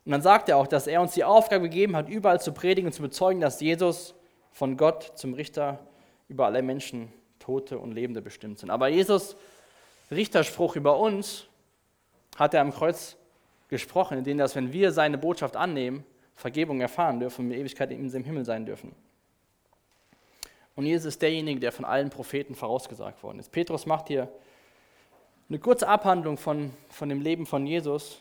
[0.05, 2.87] Und dann sagt er auch, dass er uns die Aufgabe gegeben hat, überall zu predigen
[2.87, 4.15] und zu bezeugen, dass Jesus
[4.51, 5.79] von Gott zum Richter
[6.27, 8.69] über alle Menschen, Tote und Lebende bestimmt sind.
[8.69, 9.35] Aber Jesus
[10.11, 11.47] Richterspruch über uns
[12.37, 13.17] hat er am Kreuz
[13.69, 18.11] gesprochen, indem dass, wenn wir seine Botschaft annehmen, Vergebung erfahren dürfen und in Ewigkeit in
[18.11, 18.93] im Himmel sein dürfen.
[20.75, 23.51] Und Jesus ist derjenige, der von allen Propheten vorausgesagt worden ist.
[23.51, 24.27] Petrus macht hier
[25.49, 28.19] eine kurze Abhandlung von, von dem Leben von Jesus.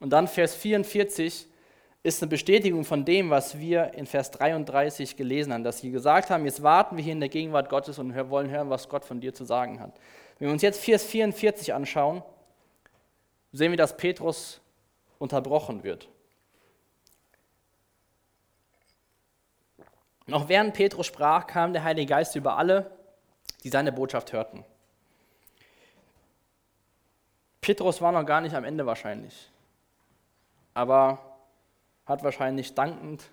[0.00, 1.46] Und dann Vers 44
[2.02, 6.28] ist eine Bestätigung von dem, was wir in Vers 33 gelesen haben, dass sie gesagt
[6.30, 9.20] haben, jetzt warten wir hier in der Gegenwart Gottes und wollen hören, was Gott von
[9.20, 9.92] dir zu sagen hat.
[10.38, 12.22] Wenn wir uns jetzt Vers 44 anschauen,
[13.52, 14.60] sehen wir, dass Petrus
[15.18, 16.08] unterbrochen wird.
[20.26, 22.90] Noch während Petrus sprach, kam der Heilige Geist über alle,
[23.62, 24.64] die seine Botschaft hörten.
[27.60, 29.50] Petrus war noch gar nicht am Ende wahrscheinlich,
[30.74, 31.18] aber
[32.04, 33.30] hat wahrscheinlich dankend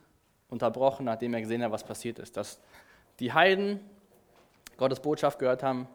[0.50, 2.60] unterbrochen, nachdem er gesehen hat, was passiert ist, dass
[3.20, 3.80] die Heiden
[4.78, 5.88] Gottes Botschaft gehört haben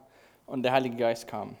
[0.45, 1.57] und der Heilige Geist kam.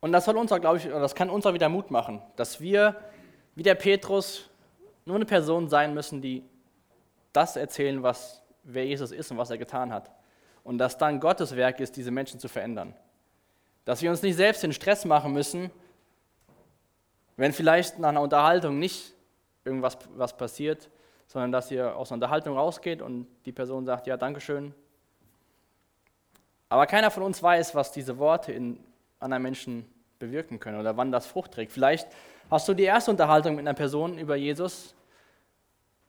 [0.00, 2.96] Und das soll uns, glaube ich, das kann uns auch wieder Mut machen, dass wir,
[3.54, 4.48] wie der Petrus,
[5.04, 6.44] nur eine Person sein müssen, die
[7.32, 10.10] das erzählen, was, wer Jesus ist und was er getan hat.
[10.64, 12.94] Und dass dann Gottes Werk ist, diese Menschen zu verändern.
[13.84, 15.70] Dass wir uns nicht selbst den Stress machen müssen,
[17.36, 19.14] wenn vielleicht nach einer Unterhaltung nicht
[19.64, 20.90] irgendwas was passiert,
[21.26, 24.74] sondern dass ihr aus einer Unterhaltung rausgeht und die Person sagt, ja, Dankeschön.
[26.68, 28.78] Aber keiner von uns weiß, was diese Worte in
[29.18, 29.86] anderen Menschen
[30.18, 31.72] bewirken können oder wann das Frucht trägt.
[31.72, 32.08] Vielleicht
[32.50, 34.94] hast du die erste Unterhaltung mit einer Person über Jesus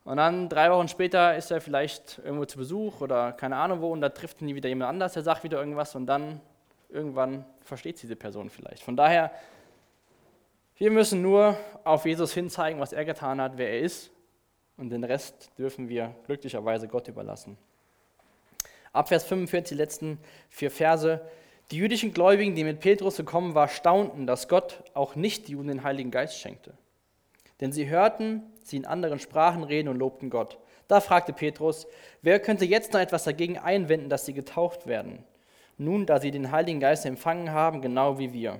[0.05, 3.91] und dann drei Wochen später ist er vielleicht irgendwo zu Besuch oder keine Ahnung wo
[3.91, 6.41] und da trifft ihn wieder jemand anders, der sagt wieder irgendwas und dann
[6.89, 8.84] irgendwann versteht diese Person vielleicht.
[8.84, 9.32] Von daher,
[10.78, 14.11] wir müssen nur auf Jesus hinzeigen, was er getan hat, wer er ist
[14.78, 17.57] und den Rest dürfen wir glücklicherweise Gott überlassen.
[18.91, 20.19] Ab Vers 45, die letzten
[20.49, 21.21] vier Verse.
[21.71, 25.84] Die jüdischen Gläubigen, die mit Petrus gekommen waren, staunten, dass Gott auch nicht Juden den
[25.84, 26.74] Heiligen Geist schenkte.
[27.61, 30.57] Denn sie hörten sie in anderen Sprachen reden und lobten Gott.
[30.88, 31.88] Da fragte Petrus,
[32.21, 35.24] wer könnte jetzt noch etwas dagegen einwenden, dass sie getauft werden?
[35.78, 38.59] Nun, da sie den Heiligen Geist empfangen haben, genau wie wir.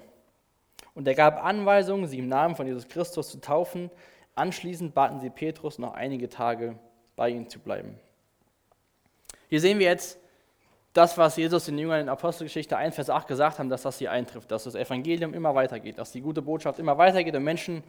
[0.96, 3.90] Und er gab Anweisungen, sie im Namen von Jesus Christus zu taufen.
[4.36, 6.78] Anschließend baten sie Petrus, noch einige Tage
[7.16, 8.00] bei ihnen zu bleiben.
[9.50, 10.20] Hier sehen wir jetzt,
[10.94, 14.12] das, was Jesus den Jüngern in Apostelgeschichte 1, Vers 8 gesagt haben, dass das hier
[14.12, 17.84] eintrifft, dass das Evangelium immer weitergeht, dass die gute Botschaft immer weitergeht und Menschen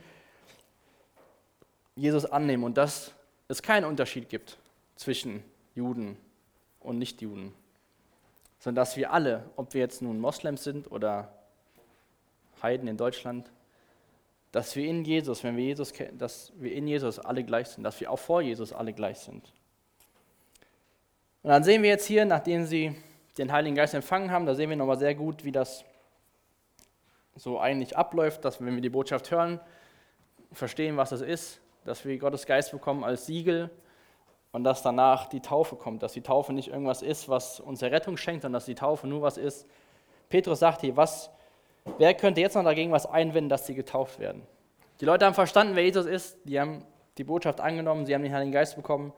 [1.96, 3.12] Jesus annehmen und dass
[3.48, 4.58] es keinen Unterschied gibt
[4.96, 5.44] zwischen
[5.74, 6.16] Juden
[6.80, 7.52] und Nichtjuden,
[8.58, 11.28] sondern dass wir alle, ob wir jetzt nun Moslems sind oder
[12.64, 13.52] Heiden in Deutschland,
[14.50, 17.84] dass wir in Jesus, wenn wir Jesus kennen, dass wir in Jesus alle gleich sind,
[17.84, 19.52] dass wir auch vor Jesus alle gleich sind.
[21.42, 22.96] Und dann sehen wir jetzt hier, nachdem sie
[23.36, 25.84] den Heiligen Geist empfangen haben, da sehen wir nochmal sehr gut, wie das
[27.36, 29.60] so eigentlich abläuft, dass wenn wir die Botschaft hören,
[30.52, 33.70] verstehen, was das ist, dass wir Gottes Geist bekommen als Siegel
[34.52, 38.16] und dass danach die Taufe kommt, dass die Taufe nicht irgendwas ist, was uns Rettung
[38.16, 39.66] schenkt, sondern dass die Taufe nur was ist.
[40.28, 41.30] Petrus sagt hier, was,
[41.98, 44.42] wer könnte jetzt noch dagegen was einwenden, dass sie getauft werden?
[45.00, 46.84] Die Leute haben verstanden, wer Jesus ist, die haben
[47.18, 49.12] die Botschaft angenommen, sie haben den Heiligen Geist bekommen,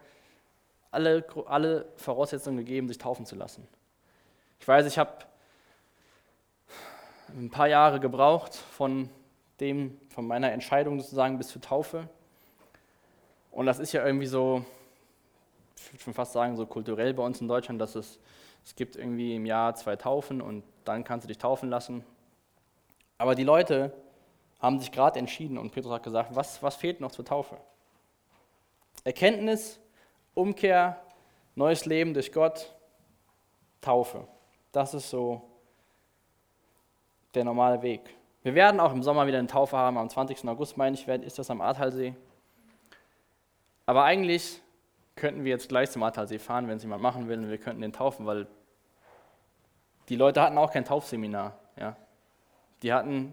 [0.90, 3.66] alle, alle Voraussetzungen gegeben, sich taufen zu lassen.
[4.60, 5.12] Ich weiß, ich habe
[7.28, 9.10] ein paar Jahre gebraucht von
[9.60, 12.08] dem, von meiner Entscheidung sozusagen bis zur Taufe.
[13.50, 14.64] Und das ist ja irgendwie so,
[15.76, 18.18] ich würde schon fast sagen, so kulturell bei uns in Deutschland, dass es,
[18.64, 22.04] es gibt irgendwie im Jahr zwei Taufen und dann kannst du dich taufen lassen.
[23.18, 23.92] Aber die Leute
[24.60, 27.56] haben sich gerade entschieden und Petrus hat gesagt, was, was fehlt noch zur Taufe?
[29.04, 29.78] Erkenntnis,
[30.34, 31.00] Umkehr,
[31.54, 32.74] neues Leben durch Gott,
[33.80, 34.26] Taufe.
[34.72, 35.42] Das ist so
[37.34, 38.00] der normale Weg.
[38.42, 40.46] Wir werden auch im Sommer wieder eine Taufe haben, am 20.
[40.48, 42.14] August, meine ich, ist das am Ahrtalsee.
[43.86, 44.60] Aber eigentlich
[45.14, 47.80] könnten wir jetzt gleich zum Ahrtalsee fahren, wenn es jemand machen will, und wir könnten
[47.80, 48.46] den taufen, weil
[50.08, 51.58] die Leute hatten auch kein Taufseminar.
[51.78, 51.96] Ja.
[52.82, 53.32] Die hatten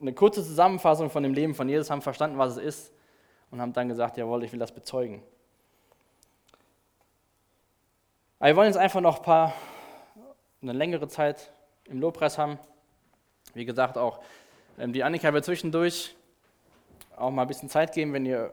[0.00, 2.92] eine kurze Zusammenfassung von dem Leben von Jesus, haben verstanden, was es ist
[3.50, 5.22] und haben dann gesagt, jawohl, ich will das bezeugen.
[8.38, 9.54] Aber wir wollen jetzt einfach noch ein paar,
[10.60, 11.50] eine längere Zeit
[11.84, 12.58] im Lobpreis haben.
[13.54, 14.20] Wie gesagt, auch
[14.78, 16.14] ähm, die Annika wird zwischendurch
[17.16, 18.52] auch mal ein bisschen Zeit geben, wenn ihr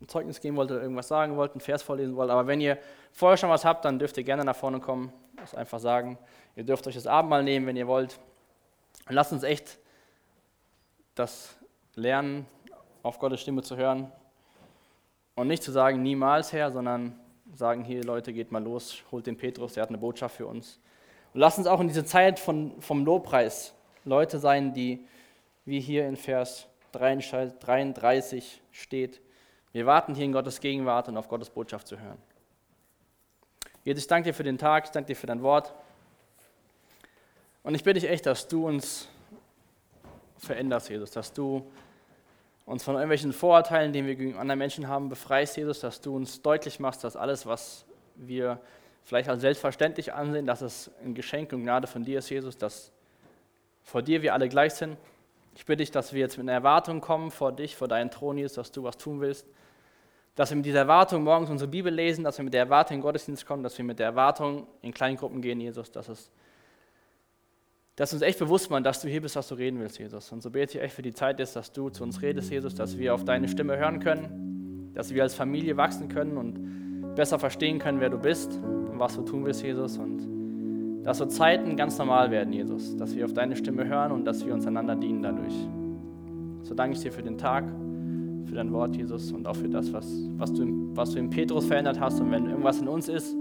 [0.00, 2.30] ein Zeugnis geben wollt oder irgendwas sagen wollt, einen Vers vorlesen wollt.
[2.30, 2.78] Aber wenn ihr
[3.12, 5.12] vorher schon was habt, dann dürft ihr gerne nach vorne kommen.
[5.36, 6.18] Das einfach sagen.
[6.54, 8.18] Ihr dürft euch das Abendmahl nehmen, wenn ihr wollt.
[9.08, 9.78] Lasst uns echt
[11.14, 11.56] das
[11.94, 12.46] lernen,
[13.02, 14.10] auf Gottes Stimme zu hören.
[15.34, 17.18] Und nicht zu sagen, niemals Herr, sondern
[17.54, 20.80] sagen, hier Leute, geht mal los, holt den Petrus, der hat eine Botschaft für uns.
[21.32, 25.06] Und lasst uns auch in diese Zeit von, vom Lobpreis Leute sein, die,
[25.64, 29.20] wie hier in Vers 33 steht,
[29.72, 32.16] wir warten hier in Gottes Gegenwart und auf Gottes Botschaft zu hören.
[33.84, 35.74] Jesus, ich danke dir für den Tag, ich danke dir für dein Wort.
[37.66, 39.08] Und ich bitte dich echt, dass du uns
[40.38, 41.68] veränderst, Jesus, dass du
[42.64, 46.40] uns von irgendwelchen Vorurteilen, die wir gegen andere Menschen haben, befreist, Jesus, dass du uns
[46.40, 48.60] deutlich machst, dass alles, was wir
[49.02, 52.92] vielleicht als selbstverständlich ansehen, dass es ein Geschenk und Gnade von dir ist, Jesus, dass
[53.82, 54.96] vor dir wir alle gleich sind.
[55.56, 58.38] Ich bitte dich, dass wir jetzt mit einer Erwartung kommen vor dich, vor deinen Thron,
[58.38, 59.44] Jesus, dass du was tun willst,
[60.36, 63.00] dass wir mit dieser Erwartung morgens unsere Bibel lesen, dass wir mit der Erwartung in
[63.00, 66.30] den Gottesdienst kommen, dass wir mit der Erwartung in kleinen Gruppen gehen, Jesus, dass es
[67.96, 70.30] dass uns echt bewusst machen, dass du hier bist, dass du reden willst, Jesus.
[70.30, 72.74] Und so bete ich echt für die Zeit ist, dass du zu uns redest, Jesus,
[72.74, 77.38] dass wir auf deine Stimme hören können, dass wir als Familie wachsen können und besser
[77.38, 79.96] verstehen können, wer du bist und was du tun willst, Jesus.
[79.96, 84.26] Und dass so Zeiten ganz normal werden, Jesus, dass wir auf deine Stimme hören und
[84.26, 85.54] dass wir uns einander dienen dadurch.
[86.62, 87.64] So danke ich dir für den Tag
[88.46, 91.66] für dein Wort, Jesus, und auch für das, was, was, du, was du in Petrus
[91.66, 92.20] verändert hast.
[92.20, 93.34] Und wenn irgendwas in uns ist,